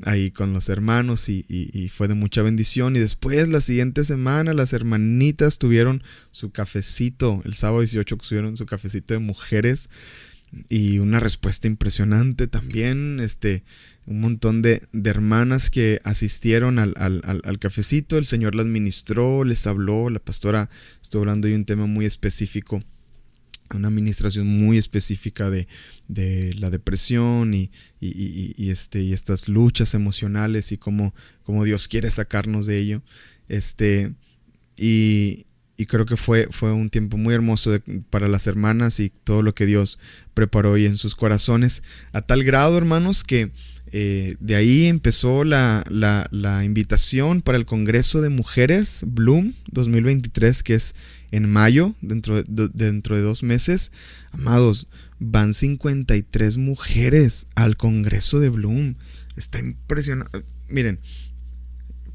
ahí 0.02 0.32
con 0.32 0.52
los 0.52 0.68
hermanos 0.68 1.28
y, 1.28 1.88
fue 1.94 2.08
de 2.08 2.14
mucha 2.14 2.42
bendición. 2.42 2.96
Y 2.96 2.98
después 2.98 3.46
la 3.46 3.60
siguiente 3.60 4.04
semana 4.04 4.54
las 4.54 4.72
hermanitas 4.72 5.58
tuvieron 5.58 6.02
su 6.32 6.50
cafecito, 6.50 7.42
el 7.44 7.54
sábado 7.54 7.82
18 7.82 8.16
tuvieron 8.16 8.56
su 8.56 8.66
cafecito 8.66 9.14
de 9.14 9.20
mujeres 9.20 9.88
y 10.68 10.98
una 10.98 11.20
respuesta 11.20 11.66
impresionante 11.66 12.46
también, 12.46 13.20
este, 13.20 13.64
un 14.06 14.20
montón 14.20 14.62
de, 14.62 14.82
hermanas 15.04 15.70
que 15.70 16.00
asistieron 16.04 16.78
al, 16.78 16.94
al, 16.96 17.58
cafecito, 17.58 18.18
el 18.18 18.26
Señor 18.26 18.54
las 18.54 18.66
ministró, 18.66 19.44
les 19.44 19.66
habló, 19.66 20.10
la 20.10 20.18
pastora 20.18 20.68
estuvo 21.02 21.22
hablando 21.22 21.48
de 21.48 21.54
un 21.54 21.64
tema 21.64 21.86
muy 21.86 22.04
específico 22.06 22.82
una 23.70 23.88
administración 23.88 24.46
muy 24.46 24.78
específica 24.78 25.50
de, 25.50 25.66
la 26.58 26.70
depresión 26.70 27.54
y, 27.54 27.70
este, 28.00 29.02
y 29.02 29.12
estas 29.12 29.48
luchas 29.48 29.94
emocionales 29.94 30.72
y 30.72 30.78
cómo, 30.78 31.14
cómo, 31.42 31.64
Dios 31.64 31.88
quiere 31.88 32.10
sacarnos 32.10 32.66
de 32.66 32.78
ello. 32.78 33.02
Este, 33.48 34.12
y, 34.76 35.46
creo 35.86 36.06
que 36.06 36.16
fue, 36.16 36.48
fue 36.50 36.72
un 36.72 36.90
tiempo 36.90 37.16
muy 37.16 37.34
hermoso 37.34 37.70
para 38.10 38.28
las 38.28 38.46
hermanas 38.46 39.00
y 39.00 39.10
todo 39.10 39.42
lo 39.42 39.54
que 39.54 39.66
Dios 39.66 39.98
preparó 40.32 40.72
hoy 40.72 40.86
en 40.86 40.96
sus 40.96 41.14
corazones. 41.16 41.82
A 42.12 42.22
tal 42.22 42.44
grado, 42.44 42.78
hermanos, 42.78 43.24
que 43.24 43.50
eh, 43.96 44.36
de 44.40 44.56
ahí 44.56 44.86
empezó 44.86 45.44
la, 45.44 45.84
la, 45.88 46.64
invitación 46.64 47.42
para 47.42 47.58
el 47.58 47.64
Congreso 47.64 48.22
de 48.22 48.28
Mujeres 48.28 49.04
Bloom 49.06 49.54
2023, 49.70 50.62
que 50.62 50.74
es 50.74 50.94
en 51.30 51.48
mayo, 51.48 51.94
dentro 52.00 52.42
de, 52.42 52.68
dentro 52.72 53.16
de 53.16 53.22
dos 53.22 53.42
meses. 53.42 53.92
Amados, 54.32 54.88
van 55.20 55.54
53 55.54 56.56
mujeres 56.56 57.46
al 57.54 57.76
Congreso 57.76 58.40
de 58.40 58.48
Bloom. 58.48 58.94
Está 59.36 59.58
impresionante. 59.60 60.44
Miren, 60.68 60.98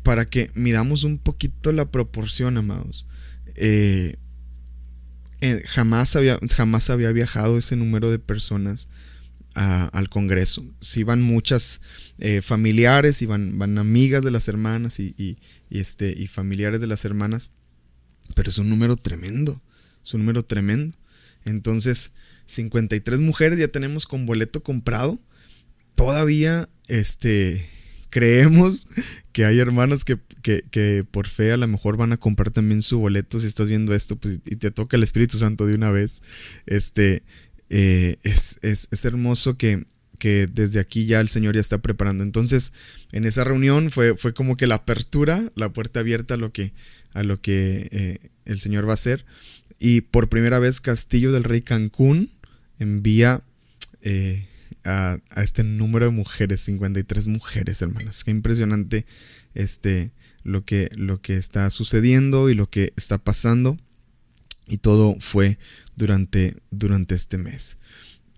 para 0.04 0.26
que 0.26 0.52
midamos 0.56 1.04
un 1.04 1.18
poquito 1.18 1.72
la 1.72 1.90
proporción, 1.92 2.58
amados. 2.58 3.06
Eh, 3.62 4.16
eh, 5.42 5.64
jamás, 5.66 6.16
había, 6.16 6.40
jamás 6.56 6.90
había 6.90 7.12
viajado 7.12 7.58
ese 7.58 7.76
número 7.76 8.10
de 8.10 8.20
personas 8.20 8.88
al 9.56 10.08
Congreso. 10.08 10.66
Si 10.80 11.04
van 11.04 11.22
muchas 11.22 11.82
eh, 12.18 12.42
familiares 12.42 13.22
y 13.22 13.26
van, 13.26 13.78
amigas 13.78 14.24
de 14.24 14.32
las 14.32 14.48
hermanas 14.48 15.02
y, 15.02 15.38
este, 15.70 16.14
y 16.18 16.28
familiares 16.28 16.80
de 16.80 16.88
las 16.88 17.04
hermanas. 17.04 17.52
Pero 18.36 18.50
es 18.50 18.58
un 18.58 18.70
número 18.70 18.96
tremendo. 18.96 19.62
Es 20.06 20.14
un 20.14 20.22
número 20.22 20.44
tremendo. 20.44 20.98
Entonces, 21.44 22.14
53 22.48 23.20
mujeres 23.20 23.60
ya 23.60 23.68
tenemos 23.68 24.08
con 24.08 24.26
boleto 24.26 24.64
comprado. 24.64 25.20
Todavía 25.96 26.70
este, 26.88 27.70
creemos 28.10 28.88
que 29.32 29.46
hay 29.46 29.60
hermanas 29.60 30.04
que, 30.04 30.18
por 31.12 31.28
fe 31.28 31.52
a 31.52 31.58
lo 31.58 31.68
mejor 31.68 31.98
van 31.98 32.14
a 32.14 32.18
comprar 32.18 32.52
también 32.52 32.82
su 32.82 33.00
boleto. 33.00 33.40
Si 33.40 33.48
estás 33.48 33.68
viendo 33.68 33.94
esto 33.96 34.16
pues, 34.16 34.40
y 34.46 34.56
te 34.56 34.72
toca 34.72 34.98
el 34.98 35.04
Espíritu 35.04 35.38
Santo 35.38 35.66
de 35.66 35.76
una 35.76 35.92
vez. 35.92 36.22
Este, 36.66 37.24
eh, 37.70 38.18
es, 38.24 38.60
es, 38.62 39.06
hermoso 39.06 39.58
que, 39.58 39.86
que 40.18 40.48
desde 40.48 40.80
aquí 40.80 41.06
ya 41.06 41.20
el 41.20 41.30
Señor 41.30 41.56
ya 41.56 41.62
está 41.62 41.78
preparando. 41.78 42.24
Entonces, 42.24 42.74
en 43.12 43.26
esa 43.26 43.44
reunión 43.44 43.92
fue, 43.92 44.18
fue 44.18 44.34
como 44.34 44.58
que 44.58 44.68
la 44.68 44.76
apertura, 44.76 45.52
la 45.56 45.72
puerta 45.72 46.02
abierta 46.02 46.34
a 46.34 46.38
lo 46.38 46.52
que, 46.52 46.74
a 47.14 47.24
lo 47.24 47.40
que 47.42 47.88
eh, 47.92 48.18
el 48.46 48.60
Señor 48.60 48.88
va 48.88 48.92
a 48.92 48.96
hacer. 48.96 49.26
Y 49.80 50.02
por 50.02 50.28
primera 50.30 50.60
vez 50.60 50.82
Castillo 50.82 51.32
del 51.32 51.46
Rey 51.46 51.62
Cancún 51.62 52.32
envía 52.80 53.44
eh, 54.02 54.49
a, 54.90 55.20
este 55.38 55.64
número 55.64 56.06
de 56.06 56.12
mujeres, 56.12 56.62
53 56.62 57.28
mujeres, 57.28 57.82
hermanos. 57.82 58.24
Qué 58.24 58.32
impresionante 58.32 59.06
este, 59.54 60.12
lo, 60.44 60.66
que, 60.66 60.90
lo 60.96 61.22
que 61.22 61.38
está 61.38 61.70
sucediendo 61.70 62.50
y 62.50 62.56
lo 62.56 62.70
que 62.70 62.94
está 62.98 63.18
pasando. 63.18 63.78
Y 64.68 64.78
todo 64.78 65.16
fue 65.20 65.58
durante, 65.96 66.56
durante 66.72 67.16
este 67.16 67.38
mes. 67.38 67.78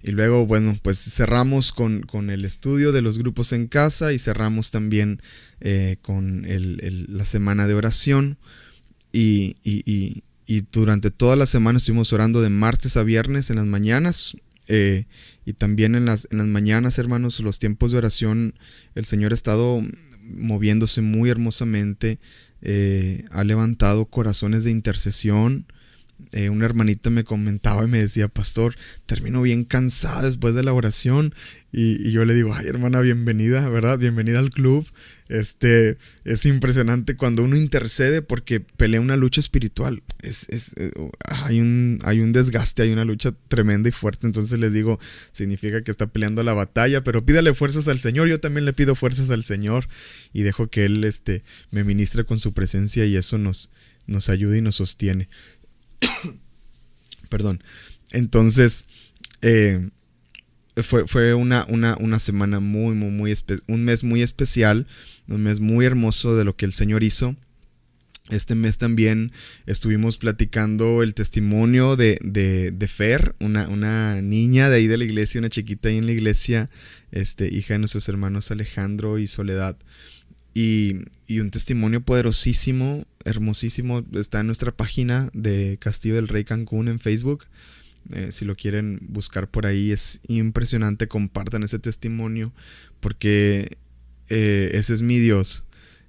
Y 0.04 0.12
luego, 0.12 0.48
bueno, 0.48 0.78
pues 0.82 0.98
cerramos 0.98 1.72
con, 1.72 2.30
el 2.30 2.46
estudio 2.46 2.92
de 2.92 3.02
los 3.02 3.20
grupos 3.20 3.54
en 3.54 3.68
casa 3.68 4.14
y 4.14 4.20
cerramos 4.20 4.72
también 4.72 5.22
eh, 5.60 5.98
con 6.02 6.46
la 6.48 7.26
semana 7.26 7.68
de 7.68 7.76
oración. 7.76 8.38
Y, 9.12 10.24
durante 10.72 11.12
toda 11.12 11.38
la 11.38 11.46
semana 11.46 11.78
estuvimos 11.78 12.12
orando 12.12 12.42
de 12.42 12.50
martes 12.50 12.98
a 12.98 13.04
viernes 13.04 13.50
en 13.50 13.58
las 13.58 13.66
mañanas. 13.66 14.36
Eh, 14.68 15.06
y 15.46 15.54
también 15.54 15.96
en 15.96 16.06
las, 16.06 16.28
en 16.32 16.38
las 16.38 16.48
mañanas, 16.48 16.98
hermanos, 16.98 17.40
los 17.40 17.60
tiempos 17.60 17.92
de 17.92 17.98
oración, 17.98 18.56
el 18.96 19.06
Señor 19.06 19.32
ha 19.32 19.36
estado 19.36 19.82
moviéndose 20.24 21.02
muy 21.02 21.30
hermosamente. 21.30 22.20
Eh, 22.62 23.26
ha 23.32 23.44
levantado 23.44 24.06
corazones 24.06 24.64
de 24.64 24.72
intercesión. 24.72 25.66
Eh, 26.32 26.50
una 26.50 26.66
hermanita 26.66 27.10
me 27.10 27.24
comentaba 27.24 27.84
y 27.84 27.88
me 27.88 28.00
decía, 28.00 28.28
pastor, 28.28 28.76
termino 29.06 29.42
bien 29.42 29.64
cansada 29.64 30.22
después 30.24 30.56
de 30.56 30.64
la 30.64 30.74
oración. 30.74 31.34
Y, 31.74 32.12
yo 32.12 32.26
le 32.26 32.34
digo, 32.34 32.54
ay 32.54 32.68
hermana, 32.68 33.00
bienvenida, 33.02 33.68
¿verdad? 33.70 33.98
Bienvenida 33.98 34.40
al 34.40 34.50
club. 34.50 34.86
Este, 35.30 35.98
es 36.26 36.46
impresionante 36.46 37.16
cuando 37.16 37.44
uno 37.44 37.56
intercede 37.56 38.22
porque 38.22 38.60
pelea 38.60 39.00
una 39.00 39.16
lucha 39.16 39.40
espiritual. 39.40 40.04
Es, 40.22 40.50
es, 40.50 40.74
eh, 40.76 40.92
hay, 41.30 41.62
un, 41.62 42.00
hay 42.04 42.20
un 42.20 42.34
desgaste, 42.34 42.82
hay 42.82 42.92
una 42.92 43.06
lucha 43.06 43.34
tremenda 43.48 43.88
y 43.88 43.94
fuerte. 43.94 44.28
Entonces 44.28 44.60
les 44.60 44.74
digo, 44.74 45.00
significa 45.32 45.84
que 45.84 45.92
está 45.92 46.08
peleando 46.08 46.44
la 46.44 46.54
batalla, 46.54 47.04
pero 47.04 47.26
pídale 47.26 47.54
fuerzas 47.54 47.88
al 47.88 48.00
Señor. 48.00 48.28
Yo 48.28 48.40
también 48.42 48.66
le 48.66 48.74
pido 48.74 48.96
fuerzas 48.96 49.30
al 49.30 49.46
Señor 49.46 49.88
y 50.34 50.42
dejo 50.42 50.68
que 50.68 50.86
Él 50.86 51.04
este, 51.06 51.44
me 51.72 51.86
ministre 51.86 52.26
con 52.26 52.38
su 52.38 52.54
presencia 52.54 53.06
y 53.06 53.16
eso 53.16 53.38
nos, 53.38 53.72
nos 54.08 54.30
ayuda 54.30 54.58
y 54.58 54.62
nos 54.62 54.76
sostiene. 54.76 55.30
Perdón. 57.30 57.64
Entonces, 58.12 58.88
eh, 59.42 59.90
fue, 60.84 61.08
fue 61.08 61.34
una, 61.34 61.66
una, 61.68 61.98
una, 62.00 62.20
semana 62.20 62.60
muy, 62.60 62.96
muy, 62.96 63.10
muy, 63.10 63.36
un 63.68 63.84
mes 63.84 64.04
muy 64.04 64.22
especial, 64.22 64.88
un 65.28 65.44
mes 65.44 65.60
muy 65.60 65.86
hermoso 65.86 66.36
de 66.36 66.46
lo 66.46 66.56
que 66.56 66.66
el 66.66 66.74
Señor 66.74 67.04
hizo. 67.04 67.36
Este 68.30 68.56
mes 68.56 68.78
también 68.78 69.32
estuvimos 69.66 70.18
platicando 70.18 71.04
el 71.04 71.16
testimonio 71.16 71.98
de, 71.98 72.18
de, 72.22 72.88
Fer, 72.88 73.36
una, 73.40 73.68
una, 73.68 74.22
niña 74.22 74.70
de 74.70 74.78
ahí 74.78 74.88
de 74.88 74.98
la 74.98 75.04
iglesia, 75.04 75.40
una 75.40 75.50
chiquita 75.50 75.90
ahí 75.90 75.98
en 75.98 76.06
la 76.06 76.14
iglesia, 76.14 76.70
este, 77.12 77.54
hija 77.54 77.74
de 77.74 77.80
nuestros 77.80 78.08
hermanos 78.08 78.52
Alejandro 78.52 79.20
y 79.20 79.28
Soledad. 79.28 79.76
Y, 80.54 80.96
y 81.28 81.40
un 81.40 81.50
testimonio 81.50 82.02
poderosísimo, 82.02 83.06
hermosísimo, 83.26 84.06
está 84.14 84.42
en 84.42 84.48
nuestra 84.48 84.76
página 84.76 85.30
de 85.34 85.78
Castillo 85.80 86.16
del 86.16 86.28
Rey 86.28 86.44
Cancún 86.44 86.88
en 86.88 87.00
Facebook. 87.00 87.46
Eh, 88.12 88.30
si 88.32 88.46
lo 88.46 88.56
quieren 88.56 89.00
buscar 89.10 89.50
por 89.50 89.66
ahí, 89.66 89.92
es 89.92 90.20
impresionante. 90.28 91.08
Compartan 91.08 91.64
ese 91.64 91.80
testimonio 91.80 92.54
porque 93.00 93.78
eh, 94.30 94.72
ese 94.74 94.94
es 94.94 95.02
mi 95.02 95.20
Dios. 95.20 95.66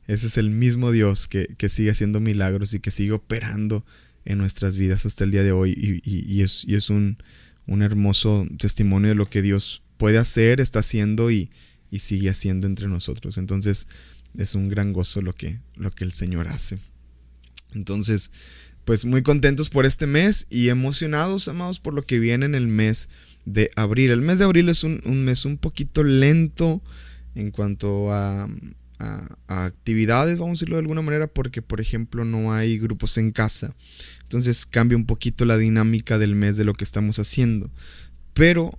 Ese 0.06 0.26
es 0.26 0.36
el 0.36 0.50
mismo 0.50 0.90
Dios 0.90 1.28
que, 1.28 1.46
sigue 1.68 1.90
haciendo 1.90 2.20
milagros 2.20 2.74
y 2.74 2.80
que 2.80 2.90
sigue 2.90 3.12
operando 3.12 3.84
en 4.24 4.38
nuestras 4.38 4.76
vidas 4.76 5.06
hasta 5.06 5.24
el 5.24 5.30
día 5.30 5.42
de 5.42 5.52
hoy. 5.52 5.74
Y, 6.04 6.42
es, 6.42 6.64
es 6.68 6.90
un, 6.90 7.18
un, 7.66 7.82
hermoso 7.82 8.46
testimonio 8.58 9.10
de 9.10 9.14
lo 9.14 9.26
que 9.26 9.42
Dios 9.42 9.82
puede 9.96 10.18
hacer, 10.18 10.60
está 10.60 10.80
haciendo 10.80 11.30
y, 11.30 11.50
y 11.90 12.00
sigue 12.00 12.30
haciendo 12.30 12.66
entre 12.66 12.88
nosotros. 12.88 13.38
Entonces, 13.38 13.86
es 14.36 14.54
un 14.54 14.68
gran 14.68 14.92
gozo 14.92 15.22
lo 15.22 15.34
que, 15.34 15.60
lo 15.76 15.90
que 15.90 16.04
el 16.04 16.12
Señor 16.12 16.48
hace. 16.48 16.78
Entonces, 17.74 18.30
pues 18.84 19.04
muy 19.04 19.22
contentos 19.22 19.70
por 19.70 19.86
este 19.86 20.06
mes 20.06 20.46
y 20.50 20.68
emocionados, 20.68 21.48
amados, 21.48 21.78
por 21.78 21.94
lo 21.94 22.02
que 22.02 22.18
viene 22.18 22.46
en 22.46 22.54
el 22.54 22.66
mes 22.66 23.08
de 23.44 23.70
abril. 23.76 24.10
El 24.10 24.22
mes 24.22 24.38
de 24.38 24.44
abril 24.44 24.68
es 24.68 24.84
un, 24.84 25.00
mes 25.24 25.44
un 25.44 25.58
poquito 25.58 26.02
lento 26.02 26.82
en 27.34 27.50
cuanto 27.50 28.12
a, 28.12 28.48
a, 28.98 29.64
actividades, 29.64 30.38
vamos 30.38 30.52
a 30.52 30.56
decirlo 30.56 30.76
de 30.76 30.82
alguna 30.82 31.02
manera, 31.02 31.26
porque 31.26 31.62
por 31.62 31.80
ejemplo 31.80 32.24
no 32.24 32.52
hay 32.52 32.78
grupos 32.78 33.16
en 33.18 33.30
casa. 33.30 33.74
Entonces 34.22 34.66
cambia 34.66 34.96
un 34.96 35.06
poquito 35.06 35.44
la 35.44 35.56
dinámica 35.56 36.18
del 36.18 36.34
mes 36.34 36.56
de 36.56 36.64
lo 36.64 36.74
que 36.74 36.84
estamos 36.84 37.18
haciendo. 37.18 37.70
Pero 38.34 38.70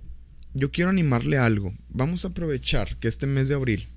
yo 0.54 0.70
quiero 0.70 0.90
animarle 0.90 1.36
a 1.36 1.46
algo. 1.46 1.74
Vamos 1.88 2.24
a 2.24 2.28
aprovechar 2.28 2.96
que 2.98 3.08
este 3.08 3.26
mes 3.26 3.48
de 3.48 3.54
abril, 3.54 3.88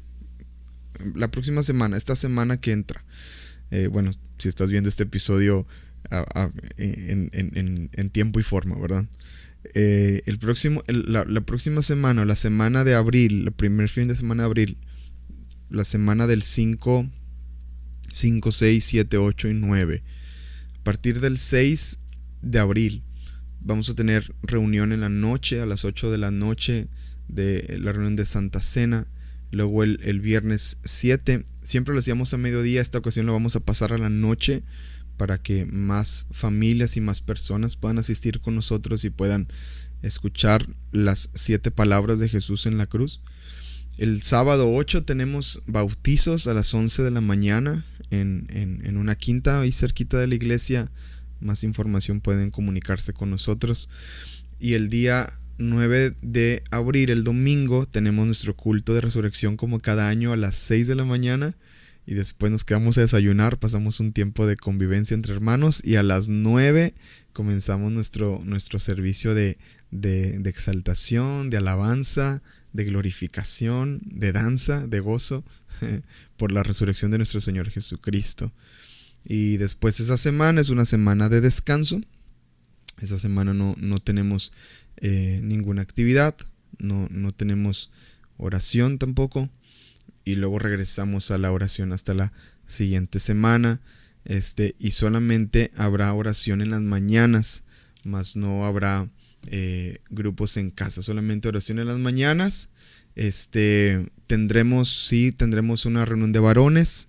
la 1.16 1.30
próxima 1.30 1.64
semana, 1.64 1.98
esta 1.98 2.16
semana 2.16 2.60
que 2.60 2.72
entra, 2.72 3.06
eh, 3.70 3.88
bueno, 3.88 4.12
estás 4.50 4.72
viendo 4.72 4.90
este 4.90 5.04
episodio 5.04 5.66
en, 6.78 8.10
tiempo 8.12 8.40
y 8.40 8.44
forma, 8.44 8.80
¿verdad? 8.80 9.06
Eh, 9.74 10.22
el 10.26 10.40
próximo, 10.40 10.82
la, 10.88 11.42
próxima 11.42 11.82
semana, 11.82 12.26
la 12.26 12.36
semana 12.36 12.84
de 12.84 12.96
abril, 12.96 13.48
el 13.48 13.52
primer 13.52 13.90
fin 13.90 14.08
de 14.08 14.16
semana 14.16 14.44
de 14.44 14.48
abril, 14.48 14.78
la 15.70 15.84
semana 15.84 16.28
del 16.28 16.44
5, 16.44 17.10
5, 18.14 18.52
6, 18.52 18.86
7, 18.86 19.18
8 19.18 19.50
y 19.50 19.54
9. 19.54 20.04
A 20.80 20.84
partir 20.84 21.20
del 21.20 21.38
6 21.38 22.00
de 22.42 22.60
abril 22.60 23.04
vamos 23.60 23.90
a 23.90 23.96
tener 23.96 24.34
reunión 24.44 24.94
en 24.94 25.02
la 25.02 25.10
noche, 25.10 25.60
a 25.60 25.66
las 25.66 25.84
8 25.84 26.10
de 26.10 26.18
la 26.18 26.32
noche, 26.32 26.88
de 27.28 27.78
la 27.80 27.92
reunión 27.92 28.16
de 28.16 28.26
Santa 28.26 28.62
Cena. 28.62 29.08
Luego 29.52 29.84
el, 29.84 30.00
el 30.04 30.20
viernes 30.20 30.78
7, 30.84 31.46
siempre 31.62 31.94
lo 31.94 32.00
hacíamos 32.00 32.34
a 32.34 32.38
mediodía, 32.38 32.82
esta 32.82 32.98
ocasión 32.98 33.26
lo 33.26 33.34
vamos 33.34 33.56
a 33.56 33.62
pasar 33.62 33.94
a 33.94 33.98
la 33.98 34.10
noche 34.10 34.64
para 35.18 35.38
que 35.38 35.66
más 35.66 36.28
familias 36.32 36.96
y 36.96 37.02
más 37.02 37.22
personas 37.22 37.76
puedan 37.76 37.98
asistir 37.98 38.40
con 38.40 38.56
nosotros 38.56 39.04
y 39.04 39.10
puedan 39.10 39.48
escuchar 40.04 40.68
las 40.92 41.32
siete 41.34 41.72
palabras 41.72 42.20
de 42.20 42.30
Jesús 42.30 42.66
en 42.66 42.78
la 42.78 42.86
cruz. 42.86 43.22
El 43.98 44.22
sábado 44.22 44.72
8 44.74 45.06
tenemos 45.06 45.64
bautizos 45.66 46.46
a 46.46 46.54
las 46.54 46.72
11 46.72 47.02
de 47.02 47.12
la 47.12 47.22
mañana 47.22 47.84
en, 48.12 48.96
una 48.96 49.16
quinta 49.16 49.62
ahí 49.62 49.72
cerquita 49.72 50.20
de 50.20 50.28
la 50.28 50.36
iglesia. 50.36 50.92
Más 51.40 51.64
información 51.64 52.22
pueden 52.22 52.52
comunicarse 52.52 53.14
con 53.14 53.32
nosotros. 53.32 53.90
Y 54.60 54.74
el 54.74 54.90
día 54.90 55.34
9 55.58 56.14
de 56.22 56.64
abril, 56.72 57.10
el 57.10 57.24
domingo, 57.24 57.86
tenemos 57.86 58.26
nuestro 58.26 58.56
culto 58.56 58.94
de 58.94 59.02
resurrección 59.02 59.58
como 59.58 59.80
cada 59.80 60.10
año 60.10 60.34
a 60.34 60.38
las 60.38 60.56
6 60.58 60.88
de 60.88 60.96
la 60.96 61.06
mañana 61.06 61.56
y 62.06 62.14
después 62.14 62.52
nos 62.52 62.64
quedamos 62.64 62.98
a 62.98 63.02
desayunar, 63.02 63.58
pasamos 63.58 64.00
un 64.00 64.14
tiempo 64.14 64.48
de 64.48 64.56
convivencia 64.56 65.14
entre 65.14 65.34
hermanos 65.34 65.82
y 65.84 65.96
a 65.96 66.04
las 66.04 66.30
9 66.30 66.94
comenzamos 67.34 67.92
nuestro, 67.92 68.42
nuestro 68.46 68.80
servicio 68.80 69.36
de, 69.36 69.58
de, 69.92 70.50
exaltación, 70.50 71.50
de 71.50 71.58
alabanza, 71.58 72.42
de 72.74 72.86
glorificación, 72.86 74.02
de 74.04 74.32
danza, 74.32 74.86
de 74.88 75.00
gozo 75.00 75.44
por 76.38 76.52
la 76.52 76.64
resurrección 76.64 77.12
de 77.12 77.18
nuestro 77.18 77.42
Señor 77.42 77.70
Jesucristo. 77.70 78.52
Y 79.26 79.58
después 79.58 80.00
esa 80.00 80.18
semana 80.18 80.62
es 80.62 80.70
una 80.70 80.86
semana 80.86 81.30
de 81.30 81.42
descanso. 81.42 82.02
Esa 83.00 83.20
semana 83.20 83.54
no, 83.54 83.76
no 83.78 84.00
tenemos 84.00 84.52
eh, 84.98 85.40
ninguna 85.44 85.82
actividad, 85.82 86.36
no, 86.80 87.08
no 87.12 87.32
tenemos 87.32 87.92
oración 88.38 88.98
tampoco 88.98 89.50
y 90.26 90.36
luego 90.36 90.60
regresamos 90.60 91.32
a 91.32 91.38
la 91.38 91.52
oración 91.52 91.94
hasta 91.94 92.14
la 92.14 92.34
siguiente 92.66 93.20
semana. 93.20 93.82
Este, 94.26 94.76
y 94.78 94.92
solamente 94.92 95.72
habrá 95.78 96.14
oración 96.14 96.62
en 96.62 96.72
las 96.72 96.82
mañanas, 96.82 97.64
más 98.04 98.36
no 98.36 98.66
habrá 98.66 99.10
eh, 99.50 100.00
grupos 100.10 100.58
en 100.58 100.70
casa, 100.70 101.02
solamente 101.02 101.48
oración 101.48 101.80
en 101.80 101.88
las 101.88 101.98
mañanas. 101.98 102.70
Este, 103.16 104.06
tendremos, 104.28 105.08
sí, 105.08 105.32
tendremos 105.32 105.86
una 105.86 106.04
reunión 106.04 106.34
de 106.34 106.40
varones 106.40 107.08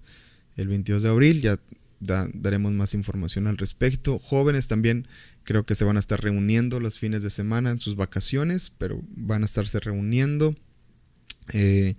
el 0.57 0.69
22 0.69 1.03
de 1.03 1.09
abril, 1.09 1.41
ya 1.41 1.59
daremos 2.01 2.73
más 2.73 2.95
información 2.95 3.47
al 3.47 3.59
respecto. 3.59 4.19
Jóvenes 4.19 4.69
también 4.69 5.09
creo 5.49 5.65
que 5.65 5.75
se 5.75 5.85
van 5.85 5.97
a 5.97 6.01
estar 6.01 6.23
reuniendo 6.23 6.79
los 6.79 6.99
fines 6.99 7.23
de 7.23 7.31
semana 7.31 7.71
en 7.71 7.81
sus 7.81 7.97
vacaciones, 7.97 8.71
pero 8.77 9.01
van 9.17 9.43
a 9.43 9.47
estarse 9.47 9.81
reuniendo. 9.81 10.55
Eh, 11.55 11.97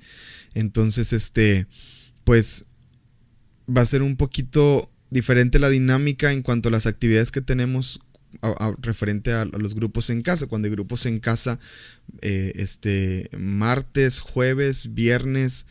entonces, 0.54 1.13
este, 1.13 1.65
pues 2.26 2.65
va 3.67 3.82
a 3.82 3.88
ser 3.88 4.04
un 4.04 4.17
poquito 4.17 4.91
diferente 5.10 5.58
la 5.58 5.69
dinámica 5.69 6.32
en 6.32 6.43
cuanto 6.43 6.69
a 6.69 6.71
las 6.71 6.86
actividades 6.86 7.32
que 7.32 7.41
tenemos 7.41 8.02
referente 8.78 9.34
a, 9.34 9.45
los 9.45 9.73
grupos 9.73 10.12
en 10.12 10.21
casa. 10.21 10.45
Cuando 10.45 10.67
hay 10.67 10.71
grupos 10.71 11.08
en 11.08 11.19
casa, 11.19 11.60
eh, 12.21 12.52
este, 12.54 13.32
martes, 13.36 14.19
jueves, 14.19 14.93
viernes, 14.93 15.65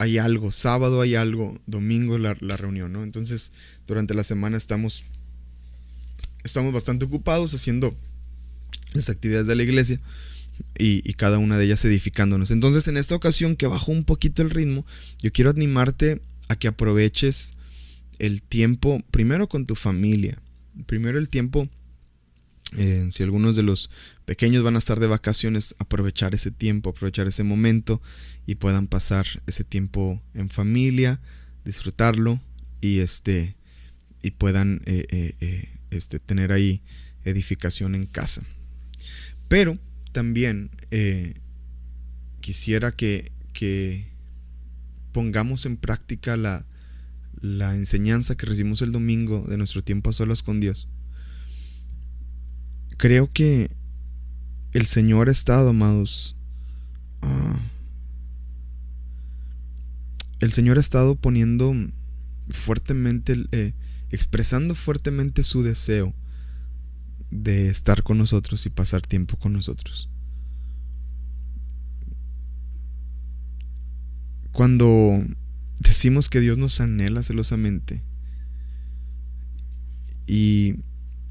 hay 0.00 0.18
algo, 0.18 0.50
sábado 0.50 1.02
hay 1.02 1.14
algo, 1.14 1.56
domingo 1.66 2.18
la, 2.18 2.36
la 2.40 2.56
reunión, 2.56 2.92
¿no? 2.92 3.04
Entonces, 3.04 3.52
durante 3.86 4.12
la 4.12 4.24
semana 4.24 4.56
estamos, 4.56 5.04
estamos 6.46 6.72
bastante 6.72 7.04
ocupados 7.04 7.54
haciendo 7.54 7.96
las 8.92 9.10
actividades 9.10 9.46
de 9.46 9.54
la 9.54 9.62
iglesia 9.62 10.00
y, 10.78 11.12
cada 11.14 11.38
una 11.38 11.58
de 11.58 11.64
ellas 11.64 11.84
edificándonos. 11.84 12.50
Entonces 12.50 12.88
en 12.88 12.96
esta 12.96 13.14
ocasión 13.14 13.56
que 13.56 13.66
bajó 13.66 13.92
un 13.92 14.04
poquito 14.04 14.42
el 14.42 14.50
ritmo, 14.50 14.84
yo 15.20 15.32
quiero 15.32 15.50
animarte 15.50 16.22
a 16.48 16.56
que 16.56 16.68
aproveches 16.68 17.54
el 18.18 18.42
tiempo 18.42 19.02
primero 19.10 19.48
con 19.48 19.66
tu 19.66 19.74
familia, 19.74 20.40
primero 20.86 21.18
el 21.18 21.28
tiempo, 21.28 21.68
eh, 22.76 23.08
si 23.10 23.22
algunos 23.22 23.54
de 23.56 23.62
los 23.62 23.90
pequeños 24.24 24.62
van 24.62 24.74
a 24.74 24.78
estar 24.78 24.98
de 24.98 25.06
vacaciones, 25.06 25.74
aprovechar 25.78 26.34
ese 26.34 26.50
tiempo, 26.50 26.90
aprovechar 26.90 27.26
ese 27.26 27.44
momento 27.44 28.02
y 28.46 28.56
puedan 28.56 28.86
pasar 28.88 29.26
ese 29.46 29.64
tiempo 29.64 30.22
en 30.34 30.50
familia, 30.50 31.20
disfrutarlo 31.64 32.40
y 32.80 32.98
este 33.00 33.56
y 34.22 34.32
puedan 34.32 34.82
eh, 34.86 35.06
eh, 35.40 35.75
este, 35.96 36.18
tener 36.18 36.52
ahí 36.52 36.82
edificación 37.24 37.94
en 37.94 38.06
casa. 38.06 38.42
Pero 39.48 39.78
también 40.12 40.70
eh, 40.90 41.34
quisiera 42.40 42.92
que, 42.92 43.32
pongamos 45.12 45.66
en 45.66 45.76
práctica 45.76 46.36
la, 46.36 46.64
enseñanza 47.74 48.36
que 48.36 48.46
recibimos 48.46 48.82
el 48.82 48.92
domingo 48.92 49.44
de 49.48 49.56
nuestro 49.56 49.82
tiempo 49.82 50.10
a 50.10 50.12
solas 50.12 50.42
con 50.42 50.60
Dios. 50.60 50.88
Creo 52.96 53.32
que 53.32 53.70
el 54.72 54.86
Señor 54.86 55.28
ha 55.28 55.32
estado, 55.32 55.70
amados, 55.70 56.36
ah, 57.22 57.60
el 60.40 60.52
Señor 60.52 60.78
ha 60.78 60.80
estado 60.80 61.14
poniendo 61.16 61.74
fuertemente, 62.48 63.44
eh, 63.52 63.74
expresando 64.16 64.74
fuertemente 64.74 65.44
su 65.44 65.62
deseo 65.62 66.14
de 67.30 67.68
estar 67.68 68.02
con 68.02 68.18
nosotros 68.18 68.66
y 68.66 68.70
pasar 68.70 69.02
tiempo 69.02 69.38
con 69.38 69.52
nosotros. 69.52 70.08
Cuando 74.52 75.22
decimos 75.78 76.30
que 76.30 76.40
Dios 76.40 76.56
nos 76.56 76.80
anhela 76.80 77.22
celosamente 77.22 78.02
y 80.26 80.76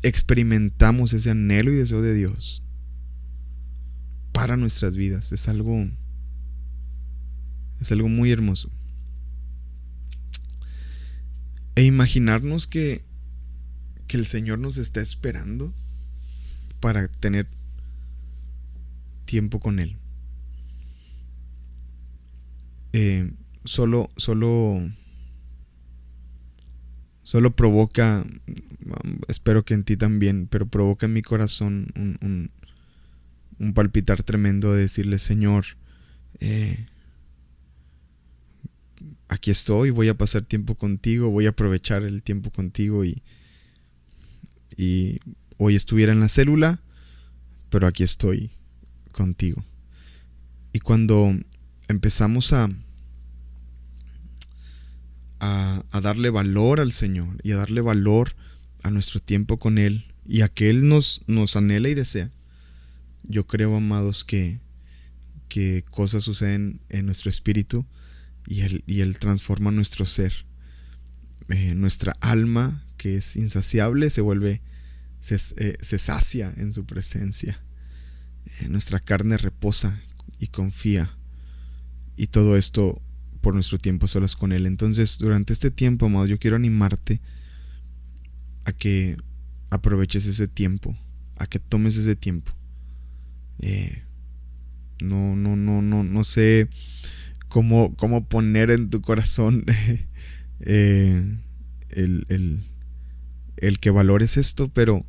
experimentamos 0.04 1.12
ese 1.14 1.32
anhelo 1.32 1.72
y 1.72 1.76
deseo 1.76 2.04
de 2.04 2.14
Dios 2.14 2.64
para 4.32 4.58
nuestras 4.58 4.96
vidas, 4.96 5.32
es 5.32 5.50
algo 5.50 5.90
es 7.82 7.92
algo 7.92 8.08
muy 8.08 8.32
hermoso. 8.32 8.70
E 11.76 11.84
imaginarnos 11.84 12.68
que 12.68 13.04
que 14.08 14.18
el 14.18 14.26
Señor 14.26 14.60
nos 14.60 14.78
está 14.78 15.02
esperando 15.02 15.74
para 16.80 17.08
tener 17.08 17.48
tiempo 19.26 19.60
con 19.60 19.80
Él. 19.80 19.98
Eh, 22.94 23.32
solo, 23.66 24.10
solo, 24.16 24.80
solo 27.24 27.56
provoca, 27.56 28.24
espero 29.28 29.66
que 29.66 29.74
en 29.74 29.84
ti 29.84 29.98
también, 29.98 30.48
pero 30.48 30.68
provoca 30.68 31.08
en 31.08 31.14
mi 31.14 31.22
corazón 31.22 31.88
un, 31.96 32.52
un, 33.60 33.74
palpitar 33.74 34.24
tremendo 34.24 34.74
de 34.74 34.82
decirle, 34.82 35.18
Señor, 35.18 35.66
eh, 36.40 36.86
aquí 39.28 39.52
estoy, 39.52 39.90
voy 39.90 40.10
a 40.10 40.18
pasar 40.18 40.46
tiempo 40.46 40.76
contigo, 40.76 41.30
voy 41.30 41.46
a 41.46 41.50
aprovechar 41.50 42.04
el 42.04 42.24
tiempo 42.24 42.52
contigo 42.52 43.06
y, 43.06 43.24
y 44.78 45.20
hoy 45.58 45.76
estuviera 45.76 46.12
en 46.12 46.20
la 46.20 46.30
célula, 46.30 46.82
pero 47.70 47.88
aquí 47.88 48.04
estoy 48.04 48.52
contigo. 49.12 49.64
Y 50.74 50.80
cuando 50.80 51.34
empezamos 51.88 52.54
a, 52.54 52.70
a, 55.40 56.02
darle 56.02 56.30
valor 56.30 56.80
al 56.80 56.92
Señor 56.92 57.38
y 57.44 57.52
a 57.54 57.58
darle 57.58 57.82
valor 57.82 58.36
a 58.84 58.92
nuestro 58.92 59.20
tiempo 59.20 59.58
con 59.58 59.78
Él 59.78 60.14
y 60.28 60.42
a 60.42 60.50
que 60.50 60.70
Él 60.70 60.88
nos, 60.88 61.22
nos 61.28 61.56
anhela 61.56 61.90
y 61.90 61.94
desea, 61.94 62.32
yo 63.24 63.48
creo, 63.48 63.76
amados, 63.76 64.24
que, 64.24 64.60
que 65.48 65.84
cosas 65.90 66.24
suceden 66.24 66.82
en 66.90 67.06
nuestro 67.06 67.30
espíritu 67.30 67.86
y 68.48 68.62
Él, 68.62 68.84
y 68.86 69.02
él 69.02 69.18
transforma 69.18 69.72
nuestro 69.72 70.06
ser. 70.06 70.46
Eh, 71.50 71.76
nuestra 71.76 72.14
alma, 72.22 72.86
que 72.98 73.18
es 73.18 73.36
insaciable, 73.36 74.10
se 74.10 74.22
vuelve, 74.22 74.62
se, 75.20 75.36
eh, 75.58 75.78
sacia 75.82 76.54
en 76.58 76.74
su 76.74 76.86
presencia. 76.86 77.64
Eh, 78.46 78.68
nuestra 78.70 79.00
carne 79.00 79.38
reposa 79.38 80.02
y 80.40 80.48
confía. 80.48 81.16
Y 82.16 82.28
todo 82.28 82.58
esto 82.58 83.02
por 83.42 83.54
nuestro 83.54 83.78
tiempo 83.78 84.08
solas 84.08 84.36
con 84.36 84.52
Él. 84.52 84.66
Entonces, 84.66 85.20
durante 85.20 85.54
este 85.54 85.70
tiempo, 85.70 86.08
amado, 86.08 86.26
yo 86.26 86.40
quiero 86.40 86.56
animarte 86.56 87.22
a 88.64 88.72
que 88.72 89.18
aproveches 89.70 90.26
ese 90.26 90.48
tiempo, 90.48 90.98
a 91.38 91.46
que 91.46 91.60
tomes 91.60 91.96
ese 91.98 92.16
tiempo. 92.16 92.52
no, 95.00 95.36
no, 95.36 95.56
no, 95.56 95.82
no, 95.82 96.04
no 96.04 96.24
sé 96.24 96.70
cómo, 97.56 97.96
cómo 97.96 98.28
poner 98.28 98.70
en 98.70 98.90
tu 98.90 99.00
corazón 99.00 99.64
eh, 100.60 101.40
el, 101.92 102.26
el, 103.56 103.80
que 103.80 103.92
valores 103.92 104.36
esto, 104.36 104.68
pero, 104.68 105.06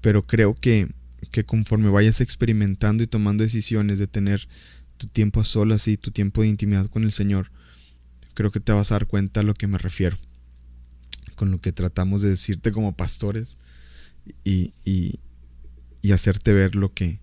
pero 0.00 0.26
creo 0.26 0.54
que, 0.54 0.88
que 1.30 1.44
conforme 1.44 1.90
vayas 1.90 2.22
experimentando 2.22 3.02
y 3.02 3.06
tomando 3.06 3.44
decisiones 3.44 3.98
de 3.98 4.06
tener 4.06 4.48
tu 4.96 5.06
tiempo 5.06 5.40
a 5.40 5.44
solas 5.44 5.86
y 5.86 5.98
tu 5.98 6.12
tiempo 6.12 6.40
de 6.40 6.48
intimidad 6.48 6.86
con 6.86 7.02
el 7.02 7.12
Señor, 7.12 7.50
creo 8.32 8.50
que 8.50 8.60
te 8.60 8.72
vas 8.72 8.90
a 8.90 8.94
dar 8.94 9.06
cuenta 9.06 9.40
a 9.40 9.42
lo 9.42 9.52
que 9.52 9.66
me 9.66 9.76
refiero, 9.76 10.16
con 11.34 11.50
lo 11.50 11.60
que 11.60 11.72
tratamos 11.72 12.22
de 12.22 12.30
decirte 12.30 12.72
como 12.72 12.96
pastores 12.96 13.58
y, 14.44 14.72
y, 14.86 15.20
y 16.00 16.12
hacerte 16.12 16.54
ver 16.54 16.74
lo 16.74 16.94
que 16.94 17.20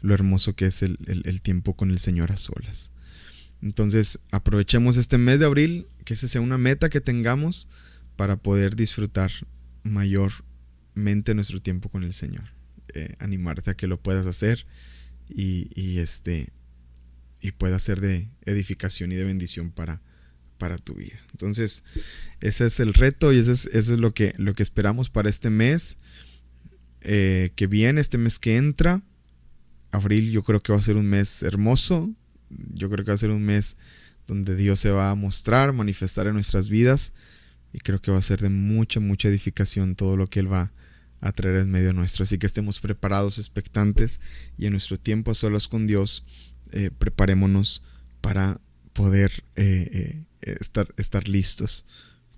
lo 0.00 0.14
hermoso 0.14 0.56
que 0.56 0.64
es 0.64 0.80
el, 0.80 0.96
el 1.06 1.42
tiempo 1.42 1.76
con 1.76 1.90
el 1.90 1.98
Señor 1.98 2.32
a 2.32 2.38
solas. 2.38 2.93
Entonces 3.64 4.18
aprovechemos 4.30 4.98
este 4.98 5.16
mes 5.16 5.40
de 5.40 5.46
abril, 5.46 5.86
que 6.04 6.12
esa 6.12 6.28
sea 6.28 6.42
una 6.42 6.58
meta 6.58 6.90
que 6.90 7.00
tengamos 7.00 7.68
para 8.14 8.36
poder 8.36 8.76
disfrutar 8.76 9.32
mayormente 9.82 11.34
nuestro 11.34 11.62
tiempo 11.62 11.88
con 11.88 12.04
el 12.04 12.12
Señor. 12.12 12.44
Eh, 12.92 13.16
animarte 13.20 13.70
a 13.70 13.74
que 13.74 13.86
lo 13.86 13.98
puedas 13.98 14.26
hacer 14.26 14.66
y, 15.30 15.98
este 15.98 16.50
y 17.40 17.52
pueda 17.52 17.78
ser 17.78 18.02
de 18.02 18.28
edificación 18.44 19.12
y 19.12 19.14
de 19.14 19.24
bendición 19.24 19.70
para, 19.70 20.02
para 20.58 20.76
tu 20.76 20.94
vida. 20.94 21.18
Entonces, 21.30 21.84
ese 22.40 22.66
es 22.66 22.80
el 22.80 22.92
reto 22.92 23.32
y 23.32 23.38
ese 23.38 23.52
es, 23.52 23.64
es 23.64 23.88
lo, 23.88 24.12
que, 24.12 24.34
lo 24.36 24.52
que 24.52 24.62
esperamos 24.62 25.08
para 25.08 25.30
este 25.30 25.48
mes 25.48 25.96
eh, 27.00 27.50
que 27.56 27.66
viene, 27.66 28.02
este 28.02 28.18
mes 28.18 28.38
que 28.38 28.58
entra. 28.58 29.00
Abril 29.90 30.30
yo 30.30 30.42
creo 30.42 30.62
que 30.62 30.72
va 30.72 30.78
a 30.78 30.82
ser 30.82 30.96
un 30.96 31.06
mes 31.06 31.42
hermoso, 31.42 32.12
yo 32.72 32.88
creo 32.90 33.04
que 33.04 33.10
va 33.10 33.14
a 33.14 33.18
ser 33.18 33.30
un 33.30 33.44
mes 33.44 33.76
donde 34.26 34.56
Dios 34.56 34.80
se 34.80 34.90
va 34.90 35.10
a 35.10 35.14
mostrar, 35.14 35.72
manifestar 35.72 36.26
en 36.26 36.34
nuestras 36.34 36.68
vidas 36.68 37.12
y 37.72 37.78
creo 37.78 38.00
que 38.00 38.10
va 38.10 38.18
a 38.18 38.22
ser 38.22 38.40
de 38.40 38.48
mucha, 38.48 39.00
mucha 39.00 39.28
edificación 39.28 39.96
todo 39.96 40.16
lo 40.16 40.28
que 40.28 40.40
Él 40.40 40.52
va 40.52 40.72
a 41.20 41.32
traer 41.32 41.56
en 41.56 41.70
medio 41.70 41.92
nuestro. 41.92 42.22
Así 42.22 42.38
que 42.38 42.46
estemos 42.46 42.80
preparados, 42.80 43.38
expectantes 43.38 44.20
y 44.56 44.66
en 44.66 44.72
nuestro 44.72 44.98
tiempo 44.98 45.30
a 45.30 45.34
solas 45.34 45.68
con 45.68 45.86
Dios, 45.86 46.24
eh, 46.72 46.90
preparémonos 46.96 47.82
para 48.20 48.60
poder 48.92 49.44
eh, 49.56 50.24
eh, 50.42 50.56
estar, 50.60 50.86
estar 50.96 51.28
listos 51.28 51.84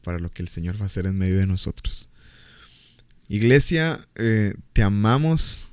para 0.03 0.19
lo 0.19 0.31
que 0.31 0.43
el 0.43 0.49
Señor 0.49 0.81
va 0.81 0.85
a 0.85 0.87
hacer 0.87 1.07
en 1.07 1.19
medio 1.19 1.37
de 1.37 1.47
nosotros. 1.47 2.09
Iglesia, 3.29 4.07
te 4.73 4.83
amamos, 4.83 5.67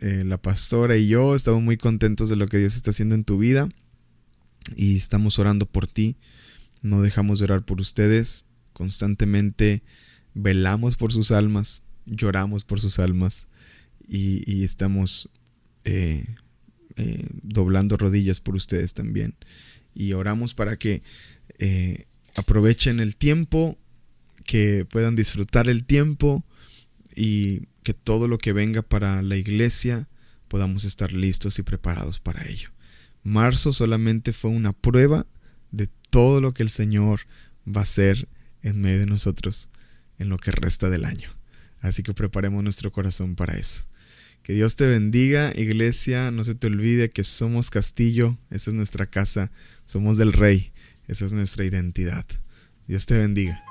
eh, 0.00 0.22
la 0.24 0.40
pastora 0.40 0.96
y 0.96 1.08
yo 1.08 1.34
estamos 1.34 1.62
muy 1.62 1.76
contentos 1.76 2.28
de 2.28 2.36
lo 2.36 2.46
que 2.46 2.58
Dios 2.58 2.76
está 2.76 2.90
haciendo 2.90 3.14
en 3.14 3.24
tu 3.24 3.38
vida 3.38 3.68
y 4.76 4.96
estamos 4.96 5.38
orando 5.38 5.66
por 5.66 5.86
ti. 5.86 6.16
No 6.82 7.02
dejamos 7.02 7.38
de 7.38 7.46
orar 7.46 7.64
por 7.64 7.80
ustedes. 7.80 8.44
Constantemente 8.72 9.82
velamos 10.34 10.96
por 10.96 11.12
sus 11.12 11.30
almas, 11.30 11.82
lloramos 12.06 12.64
por 12.64 12.80
sus 12.80 12.98
almas 12.98 13.46
y, 14.08 14.64
estamos 14.64 15.28
eh, 15.84 16.24
eh, 16.96 17.26
doblando 17.42 17.96
rodillas 17.96 18.40
por 18.40 18.54
ustedes 18.54 18.94
también. 18.94 19.34
Y 19.94 20.12
oramos 20.12 20.54
para 20.54 20.76
que 20.76 21.02
aprovechen 22.34 22.98
el 22.98 23.16
tiempo, 23.16 23.78
que 24.46 24.84
puedan 24.84 25.16
disfrutar 25.16 25.68
el 25.68 25.84
tiempo 25.84 26.44
y 27.14 27.68
que 27.82 27.94
todo 27.94 28.28
lo 28.28 28.38
que 28.38 28.52
venga 28.52 28.82
para 28.82 29.22
la 29.22 29.36
iglesia 29.36 30.08
podamos 30.48 30.84
estar 30.84 31.12
listos 31.12 31.58
y 31.58 31.62
preparados 31.62 32.20
para 32.20 32.46
ello. 32.46 32.70
Marzo 33.22 33.72
solamente 33.72 34.32
fue 34.32 34.50
una 34.50 34.72
prueba 34.72 35.26
de 35.70 35.88
todo 36.10 36.40
lo 36.40 36.52
que 36.52 36.62
el 36.62 36.70
Señor 36.70 37.20
va 37.66 37.80
a 37.80 37.84
hacer 37.84 38.28
en 38.62 38.80
medio 38.80 39.00
de 39.00 39.06
nosotros 39.06 39.68
en 40.18 40.28
lo 40.28 40.38
que 40.38 40.52
resta 40.52 40.90
del 40.90 41.04
año. 41.04 41.30
Así 41.80 42.02
que 42.02 42.14
preparemos 42.14 42.62
nuestro 42.62 42.92
corazón 42.92 43.34
para 43.34 43.56
eso. 43.56 43.84
Que 44.42 44.54
Dios 44.54 44.76
te 44.76 44.86
bendiga, 44.86 45.52
iglesia. 45.54 46.30
No 46.30 46.44
se 46.44 46.54
te 46.54 46.66
olvide 46.66 47.10
que 47.10 47.24
somos 47.24 47.70
castillo, 47.70 48.38
esa 48.50 48.70
es 48.70 48.76
nuestra 48.76 49.06
casa, 49.06 49.50
somos 49.84 50.16
del 50.18 50.32
rey, 50.32 50.72
esa 51.06 51.26
es 51.26 51.32
nuestra 51.32 51.64
identidad. 51.64 52.26
Dios 52.86 53.06
te 53.06 53.16
bendiga. 53.16 53.62